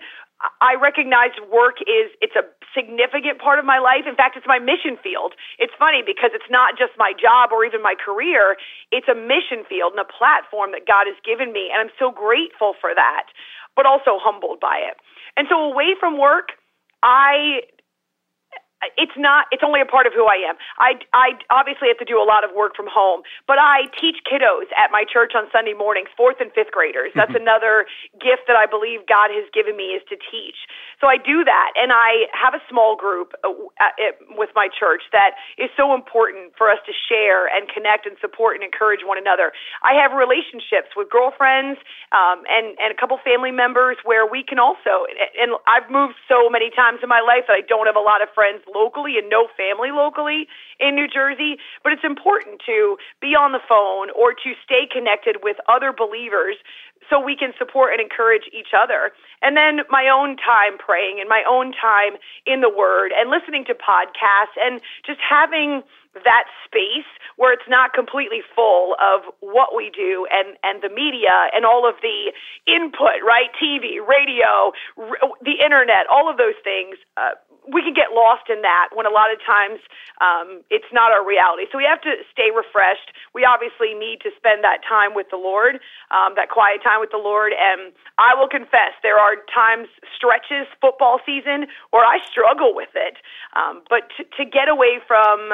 I 0.62 0.76
recognize 0.76 1.32
work 1.52 1.82
is 1.82 2.12
it's 2.22 2.36
a 2.36 2.46
significant 2.76 3.40
part 3.40 3.58
of 3.58 3.66
my 3.66 3.80
life. 3.80 4.04
In 4.08 4.16
fact, 4.16 4.36
it's 4.36 4.48
my 4.48 4.60
mission 4.60 5.00
field. 5.00 5.34
It's 5.58 5.74
funny 5.80 6.04
because 6.06 6.32
it's 6.34 6.50
not 6.52 6.78
just 6.78 6.94
my 6.98 7.14
job 7.16 7.52
or 7.56 7.64
even 7.64 7.82
my 7.82 7.96
career. 7.96 8.58
It's 8.92 9.08
a 9.08 9.16
mission 9.16 9.64
field 9.68 9.96
and 9.96 10.02
a 10.04 10.10
platform 10.10 10.76
that 10.76 10.84
God 10.86 11.08
has 11.08 11.18
given 11.24 11.54
me, 11.54 11.72
and 11.72 11.80
I'm 11.88 11.94
so 11.98 12.12
grateful 12.12 12.76
for 12.80 12.92
that, 12.94 13.32
but 13.76 13.86
also 13.86 14.20
humbled 14.20 14.60
by 14.60 14.84
it. 14.84 15.00
And 15.38 15.48
so 15.50 15.72
away 15.72 15.96
from 16.00 16.20
work, 16.20 16.56
I 17.04 17.64
it's 18.98 19.16
not 19.18 19.48
it's 19.52 19.64
only 19.64 19.82
a 19.82 19.86
part 19.86 20.08
of 20.08 20.14
who 20.14 20.26
I 20.26 20.38
am. 20.46 20.56
I 20.78 21.00
I 21.14 21.28
obviously 21.50 21.88
have 21.90 21.98
to 22.00 22.08
do 22.08 22.22
a 22.22 22.28
lot 22.28 22.44
of 22.44 22.52
work 22.54 22.76
from 22.76 22.88
home, 22.90 23.22
but 23.48 23.58
I 23.60 23.90
teach 24.00 24.22
kiddos 24.26 24.70
at 24.78 24.92
my 24.92 25.04
church 25.06 25.34
on 25.36 25.48
Sunday 25.52 25.74
mornings, 25.74 26.10
4th 26.18 26.42
and 26.42 26.52
5th 26.54 26.72
graders. 26.72 27.12
That's 27.16 27.32
mm-hmm. 27.32 27.48
another 27.48 27.86
gift 28.20 28.48
that 28.48 28.58
I 28.58 28.66
believe 28.66 29.08
God 29.08 29.30
has 29.32 29.46
given 29.54 29.76
me 29.78 29.96
is 29.98 30.04
to 30.10 30.18
teach. 30.18 30.58
So 31.02 31.08
I 31.08 31.18
do 31.18 31.44
that 31.44 31.70
and 31.76 31.92
I 31.92 32.28
have 32.32 32.54
a 32.54 32.64
small 32.70 32.96
group 32.96 33.34
uh, 33.44 33.52
with 34.36 34.50
my 34.56 34.68
church 34.72 35.04
that 35.12 35.36
is 35.58 35.70
so 35.76 35.94
important 35.94 36.54
for 36.58 36.70
us 36.72 36.80
to 36.86 36.94
share 36.94 37.48
and 37.52 37.68
connect 37.68 38.06
and 38.06 38.16
support 38.22 38.56
and 38.56 38.64
encourage 38.64 39.02
one 39.04 39.18
another. 39.18 39.52
I 39.84 39.98
have 40.00 40.16
relationships 40.16 40.96
with 40.96 41.10
girlfriends 41.10 41.80
um, 42.12 42.44
and 42.48 42.78
and 42.80 42.92
a 42.92 42.98
couple 42.98 43.18
family 43.24 43.52
members 43.52 43.98
where 44.04 44.26
we 44.26 44.44
can 44.44 44.60
also 44.60 45.08
and 45.40 45.56
I've 45.68 45.90
moved 45.92 46.16
so 46.28 46.50
many 46.50 46.70
times 46.72 47.00
in 47.04 47.10
my 47.10 47.22
life 47.22 47.48
that 47.48 47.58
I 47.58 47.64
don't 47.66 47.88
have 47.88 47.96
a 47.96 48.04
lot 48.04 48.22
of 48.22 48.30
friends 48.34 48.64
locally 48.76 49.16
and 49.18 49.30
no 49.30 49.48
family 49.56 49.96
locally 49.96 50.48
in 50.80 50.96
New 50.96 51.08
Jersey, 51.08 51.56
but 51.84 51.94
it's 51.94 52.04
important 52.04 52.62
to 52.68 52.98
be 53.22 53.32
on 53.32 53.56
the 53.56 53.64
phone 53.64 54.12
or 54.12 54.36
to 54.36 54.50
stay 54.64 54.84
connected 54.92 55.40
with 55.42 55.56
other 55.72 55.96
believers 55.96 56.60
so 57.10 57.20
we 57.20 57.36
can 57.36 57.54
support 57.58 57.94
and 57.94 58.02
encourage 58.02 58.50
each 58.52 58.74
other. 58.76 59.12
And 59.42 59.56
then 59.56 59.86
my 59.90 60.10
own 60.10 60.38
time 60.38 60.78
praying 60.78 61.18
and 61.20 61.30
my 61.30 61.44
own 61.48 61.72
time 61.72 62.18
in 62.46 62.62
the 62.62 62.70
Word 62.70 63.12
and 63.16 63.30
listening 63.30 63.64
to 63.66 63.74
podcasts 63.74 64.58
and 64.60 64.82
just 65.06 65.20
having 65.22 65.84
that 66.24 66.46
space 66.64 67.10
where 67.36 67.52
it's 67.52 67.68
not 67.68 67.94
completely 67.94 68.42
full 68.56 68.96
of 69.00 69.28
what 69.42 69.76
we 69.76 69.92
do 69.92 70.28
and 70.32 70.56
and 70.64 70.82
the 70.82 70.90
media 70.90 71.52
and 71.54 71.66
all 71.66 71.88
of 71.88 71.96
the 72.02 72.32
input 72.68 73.20
right 73.26 73.52
tv 73.60 74.00
radio 74.00 74.72
r- 74.98 75.20
the 75.44 75.60
internet 75.64 76.08
all 76.12 76.30
of 76.30 76.38
those 76.38 76.56
things 76.64 76.96
uh, 77.18 77.36
we 77.68 77.82
can 77.82 77.94
get 77.94 78.14
lost 78.14 78.50
in 78.50 78.62
that 78.62 78.94
when 78.94 79.06
a 79.06 79.14
lot 79.14 79.34
of 79.34 79.42
times 79.42 79.82
um, 80.22 80.62
it's 80.70 80.90
not 80.94 81.12
our 81.12 81.26
reality. 81.26 81.66
So 81.72 81.78
we 81.78 81.88
have 81.90 82.02
to 82.06 82.22
stay 82.30 82.54
refreshed. 82.54 83.14
We 83.34 83.46
obviously 83.46 83.94
need 83.94 84.22
to 84.22 84.30
spend 84.38 84.64
that 84.64 84.86
time 84.86 85.18
with 85.18 85.28
the 85.34 85.42
Lord, 85.42 85.82
um, 86.14 86.38
that 86.38 86.50
quiet 86.50 86.86
time 86.86 87.02
with 87.02 87.10
the 87.10 87.22
Lord. 87.22 87.54
And 87.58 87.94
I 88.18 88.38
will 88.38 88.48
confess, 88.48 88.94
there 89.02 89.18
are 89.18 89.42
times, 89.50 89.90
stretches, 90.14 90.70
football 90.80 91.20
season, 91.26 91.66
where 91.90 92.06
I 92.06 92.22
struggle 92.30 92.76
with 92.76 92.94
it. 92.94 93.18
Um, 93.58 93.82
but 93.90 94.10
to, 94.18 94.24
to 94.38 94.44
get 94.46 94.70
away 94.70 95.02
from 95.08 95.50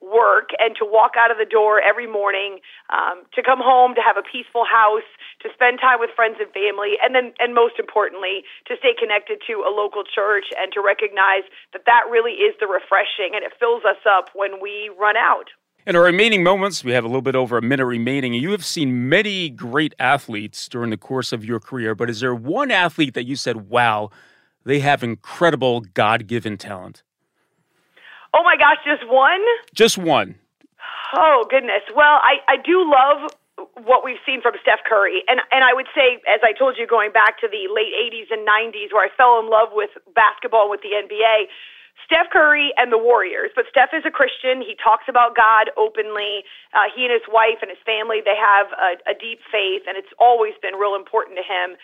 work 0.00 0.50
and 0.58 0.74
to 0.80 0.84
walk 0.84 1.12
out 1.16 1.30
of 1.30 1.36
the 1.36 1.44
door 1.44 1.80
every 1.80 2.08
morning, 2.08 2.60
um, 2.88 3.22
to 3.36 3.44
come 3.44 3.60
home, 3.60 3.94
to 3.94 4.00
have 4.00 4.16
a 4.16 4.24
peaceful 4.24 4.64
house, 4.64 5.06
to 5.44 5.48
spend 5.52 5.78
time 5.80 6.00
with 6.00 6.10
friends 6.16 6.40
and 6.40 6.48
family, 6.52 6.96
and 7.04 7.14
then, 7.14 7.32
and 7.38 7.54
most 7.54 7.76
importantly, 7.78 8.42
to 8.66 8.76
stay 8.80 8.96
connected 8.96 9.40
to 9.46 9.64
a 9.64 9.70
local 9.70 10.02
church 10.02 10.48
and 10.56 10.72
to 10.72 10.80
recognize 10.80 11.44
that 11.72 11.84
that 11.84 12.08
really 12.10 12.40
is 12.40 12.56
the 12.60 12.66
refreshing 12.66 13.36
and 13.36 13.44
it 13.44 13.52
fills 13.60 13.84
us 13.84 14.00
up 14.08 14.32
when 14.34 14.60
we 14.60 14.90
run 14.98 15.16
out. 15.16 15.52
In 15.86 15.96
our 15.96 16.02
remaining 16.02 16.42
moments, 16.42 16.84
we 16.84 16.92
have 16.92 17.04
a 17.04 17.08
little 17.08 17.22
bit 17.22 17.34
over 17.34 17.56
a 17.56 17.62
minute 17.62 17.86
remaining. 17.86 18.34
You 18.34 18.50
have 18.50 18.64
seen 18.64 19.08
many 19.08 19.48
great 19.48 19.94
athletes 19.98 20.68
during 20.68 20.90
the 20.90 20.98
course 20.98 21.32
of 21.32 21.44
your 21.44 21.58
career, 21.58 21.94
but 21.94 22.10
is 22.10 22.20
there 22.20 22.34
one 22.34 22.70
athlete 22.70 23.14
that 23.14 23.24
you 23.24 23.34
said, 23.34 23.68
wow, 23.68 24.10
they 24.64 24.80
have 24.80 25.02
incredible 25.02 25.80
God 25.80 26.26
given 26.26 26.58
talent? 26.58 27.02
Oh 28.34 28.42
my 28.44 28.56
gosh, 28.56 28.78
just 28.84 29.06
one? 29.10 29.42
Just 29.74 29.98
one. 29.98 30.36
Oh 31.16 31.46
goodness. 31.50 31.82
Well, 31.94 32.22
I 32.22 32.38
I 32.46 32.56
do 32.62 32.86
love 32.86 33.30
what 33.84 34.04
we've 34.04 34.20
seen 34.24 34.40
from 34.40 34.54
Steph 34.62 34.86
Curry. 34.86 35.22
And 35.28 35.40
and 35.50 35.64
I 35.64 35.74
would 35.74 35.88
say, 35.94 36.22
as 36.30 36.40
I 36.42 36.52
told 36.56 36.76
you, 36.78 36.86
going 36.86 37.12
back 37.12 37.40
to 37.40 37.48
the 37.48 37.68
late 37.68 37.92
80s 37.92 38.30
and 38.30 38.46
90s, 38.46 38.92
where 38.92 39.04
I 39.04 39.10
fell 39.16 39.40
in 39.40 39.50
love 39.50 39.70
with 39.72 39.90
basketball 40.14 40.70
with 40.70 40.80
the 40.82 40.94
NBA. 40.94 41.50
Steph 42.08 42.32
Curry 42.32 42.72
and 42.80 42.90
the 42.90 42.98
Warriors, 42.98 43.52
but 43.54 43.68
Steph 43.70 43.92
is 43.92 44.02
a 44.02 44.10
Christian. 44.10 44.64
He 44.64 44.74
talks 44.74 45.04
about 45.06 45.36
God 45.36 45.70
openly. 45.76 46.42
Uh, 46.74 46.88
he 46.90 47.04
and 47.06 47.12
his 47.12 47.22
wife 47.28 47.60
and 47.62 47.70
his 47.70 47.78
family, 47.86 48.18
they 48.24 48.34
have 48.34 48.72
a, 48.72 49.12
a 49.12 49.14
deep 49.14 49.38
faith, 49.52 49.84
and 49.86 49.94
it's 49.94 50.10
always 50.18 50.56
been 50.58 50.74
real 50.74 50.96
important 50.96 51.38
to 51.38 51.44
him 51.46 51.76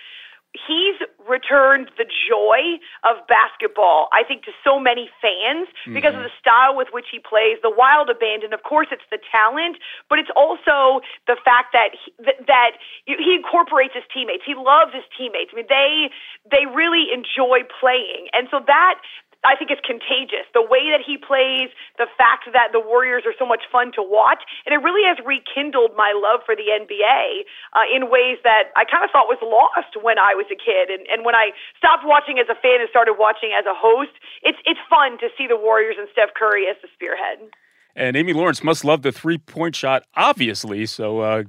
he's 0.56 0.96
returned 1.28 1.90
the 1.98 2.08
joy 2.08 2.80
of 3.04 3.20
basketball, 3.28 4.08
I 4.12 4.24
think, 4.24 4.44
to 4.48 4.52
so 4.64 4.80
many 4.80 5.10
fans 5.20 5.68
because 5.84 6.16
mm-hmm. 6.16 6.24
of 6.24 6.30
the 6.30 6.34
style 6.40 6.74
with 6.74 6.88
which 6.92 7.12
he 7.12 7.18
plays, 7.20 7.60
the 7.60 7.72
wild 7.72 8.08
abandon. 8.08 8.54
Of 8.56 8.62
course, 8.62 8.88
it's 8.90 9.06
the 9.10 9.18
talent, 9.30 9.76
but 10.08 10.18
it's 10.18 10.32
also 10.34 11.04
the 11.26 11.36
fact 11.44 11.74
that 11.74 11.92
he, 11.92 12.08
that 12.46 12.80
he 13.04 13.36
incorporates 13.36 13.94
his 13.94 14.06
teammates. 14.08 14.42
He 14.46 14.54
loves 14.54 14.94
his 14.94 15.04
teammates. 15.18 15.52
I 15.52 15.62
mean, 15.62 15.70
they 15.70 16.10
they 16.48 16.64
really 16.66 17.12
enjoy 17.12 17.66
playing, 17.68 18.32
and 18.32 18.48
so 18.50 18.62
that 18.66 19.02
I 19.44 19.54
think 19.56 19.70
it's 19.70 19.84
contagious. 19.84 20.48
The 20.54 20.64
way 20.64 20.90
that 20.90 21.04
he 21.04 21.20
plays, 21.20 21.70
the 21.98 22.08
fact 22.16 22.48
that 22.52 22.72
the 22.72 22.80
Warriors 22.80 23.24
are 23.26 23.36
so 23.38 23.44
much 23.44 23.68
fun 23.70 23.92
to 23.94 24.02
watch, 24.02 24.42
and 24.64 24.72
it 24.72 24.80
really 24.80 25.04
has 25.04 25.20
rekindled 25.22 25.92
my 25.96 26.16
love 26.16 26.40
for 26.46 26.56
the 26.56 26.72
NBA 26.72 27.44
uh, 27.74 27.86
in 27.90 28.10
ways 28.10 28.38
that 28.42 28.72
I 28.74 28.88
kind 28.88 29.04
of 29.04 29.10
thought 29.10 29.28
was 29.28 29.38
lost 29.42 29.98
when 30.00 30.18
I 30.18 30.34
was 30.34 30.46
a 30.48 30.58
kid. 30.58 30.88
And, 30.88 31.06
and 31.12 31.24
when 31.24 31.34
I 31.34 31.52
stopped 31.76 32.02
watching 32.06 32.38
as 32.38 32.48
a 32.48 32.58
fan 32.58 32.80
and 32.80 32.88
started 32.88 33.18
watching 33.18 33.52
as 33.52 33.66
a 33.66 33.76
host, 33.76 34.14
it's 34.42 34.58
it's 34.64 34.80
fun 34.88 35.18
to 35.18 35.28
see 35.36 35.46
the 35.46 35.56
Warriors 35.56 35.96
and 35.98 36.08
Steph 36.12 36.34
Curry 36.34 36.66
as 36.66 36.76
the 36.82 36.88
spearhead. 36.94 37.52
And 37.94 38.16
Amy 38.16 38.32
Lawrence 38.32 38.62
must 38.62 38.84
love 38.84 39.02
the 39.02 39.12
three 39.12 39.38
point 39.38 39.74
shot, 39.74 40.04
obviously. 40.14 40.86
So 40.86 41.20
uh, 41.20 41.44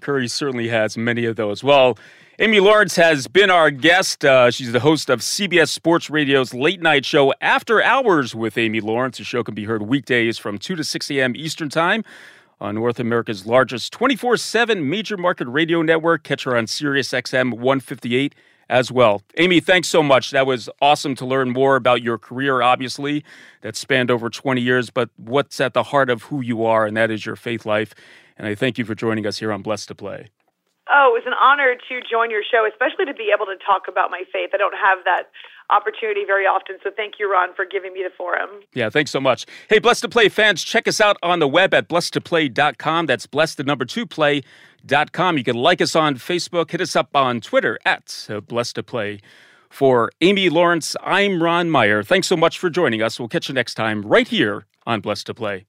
Curry 0.00 0.28
certainly 0.28 0.68
has 0.68 0.96
many 0.96 1.24
of 1.24 1.36
those. 1.36 1.62
Well. 1.62 1.98
Amy 2.40 2.58
Lawrence 2.58 2.96
has 2.96 3.28
been 3.28 3.48
our 3.48 3.70
guest. 3.70 4.24
Uh, 4.24 4.50
she's 4.50 4.72
the 4.72 4.80
host 4.80 5.08
of 5.08 5.20
CBS 5.20 5.68
Sports 5.68 6.10
Radio's 6.10 6.52
late 6.52 6.82
night 6.82 7.04
show 7.04 7.32
After 7.40 7.80
Hours 7.80 8.34
with 8.34 8.58
Amy 8.58 8.80
Lawrence. 8.80 9.18
The 9.18 9.24
show 9.24 9.44
can 9.44 9.54
be 9.54 9.66
heard 9.66 9.82
weekdays 9.82 10.36
from 10.36 10.58
2 10.58 10.74
to 10.74 10.82
6 10.82 11.10
a.m. 11.12 11.36
Eastern 11.36 11.68
Time 11.68 12.02
on 12.60 12.74
North 12.74 12.98
America's 12.98 13.46
largest 13.46 13.92
24 13.92 14.36
7 14.36 14.90
major 14.90 15.16
market 15.16 15.46
radio 15.46 15.80
network. 15.80 16.24
Catch 16.24 16.42
her 16.42 16.56
on 16.56 16.66
Sirius 16.66 17.12
XM 17.12 17.52
158 17.52 18.34
as 18.68 18.90
well. 18.90 19.22
Amy, 19.36 19.60
thanks 19.60 19.86
so 19.86 20.02
much. 20.02 20.32
That 20.32 20.44
was 20.44 20.68
awesome 20.82 21.14
to 21.16 21.24
learn 21.24 21.50
more 21.50 21.76
about 21.76 22.02
your 22.02 22.18
career, 22.18 22.62
obviously, 22.62 23.22
that 23.60 23.76
spanned 23.76 24.10
over 24.10 24.28
20 24.28 24.60
years, 24.60 24.90
but 24.90 25.08
what's 25.14 25.60
at 25.60 25.72
the 25.72 25.84
heart 25.84 26.10
of 26.10 26.24
who 26.24 26.40
you 26.40 26.64
are, 26.64 26.84
and 26.84 26.96
that 26.96 27.12
is 27.12 27.24
your 27.24 27.36
faith 27.36 27.64
life. 27.64 27.94
And 28.36 28.48
I 28.48 28.56
thank 28.56 28.76
you 28.76 28.84
for 28.84 28.96
joining 28.96 29.24
us 29.24 29.38
here 29.38 29.52
on 29.52 29.62
Blessed 29.62 29.86
to 29.86 29.94
Play. 29.94 30.30
Oh, 30.90 31.16
it 31.16 31.24
was 31.24 31.26
an 31.26 31.32
honor 31.40 31.74
to 31.74 31.94
join 32.08 32.30
your 32.30 32.42
show, 32.42 32.68
especially 32.70 33.06
to 33.06 33.14
be 33.14 33.32
able 33.34 33.46
to 33.46 33.56
talk 33.64 33.88
about 33.88 34.10
my 34.10 34.24
faith. 34.32 34.50
I 34.52 34.58
don't 34.58 34.76
have 34.76 34.98
that 35.04 35.30
opportunity 35.70 36.24
very 36.26 36.44
often. 36.44 36.76
So 36.82 36.90
thank 36.94 37.14
you, 37.18 37.30
Ron, 37.30 37.54
for 37.54 37.64
giving 37.64 37.92
me 37.94 38.02
the 38.02 38.10
forum. 38.14 38.50
Yeah, 38.74 38.90
thanks 38.90 39.10
so 39.10 39.20
much. 39.20 39.46
Hey, 39.70 39.78
Blessed 39.78 40.02
to 40.02 40.08
Play 40.08 40.28
fans, 40.28 40.62
check 40.62 40.86
us 40.86 41.00
out 41.00 41.16
on 41.22 41.38
the 41.38 41.48
web 41.48 41.72
at 41.72 41.88
blessedtoplay.com. 41.88 43.06
That's 43.06 43.26
blessed, 43.26 43.56
the 43.56 43.64
number 43.64 43.84
two 43.86 44.06
play.com. 44.06 45.38
You 45.38 45.44
can 45.44 45.56
like 45.56 45.80
us 45.80 45.96
on 45.96 46.16
Facebook, 46.16 46.70
hit 46.70 46.80
us 46.82 46.94
up 46.94 47.16
on 47.16 47.40
Twitter 47.40 47.78
at 47.86 48.26
uh, 48.28 48.40
Blessed 48.40 48.74
to 48.76 48.82
Play. 48.82 49.20
For 49.70 50.12
Amy 50.20 50.50
Lawrence, 50.50 50.94
I'm 51.02 51.42
Ron 51.42 51.68
Meyer. 51.68 52.04
Thanks 52.04 52.28
so 52.28 52.36
much 52.36 52.60
for 52.60 52.70
joining 52.70 53.02
us. 53.02 53.18
We'll 53.18 53.28
catch 53.28 53.48
you 53.48 53.54
next 53.54 53.74
time 53.74 54.02
right 54.02 54.28
here 54.28 54.66
on 54.86 55.00
Blessed 55.00 55.26
to 55.26 55.34
Play. 55.34 55.64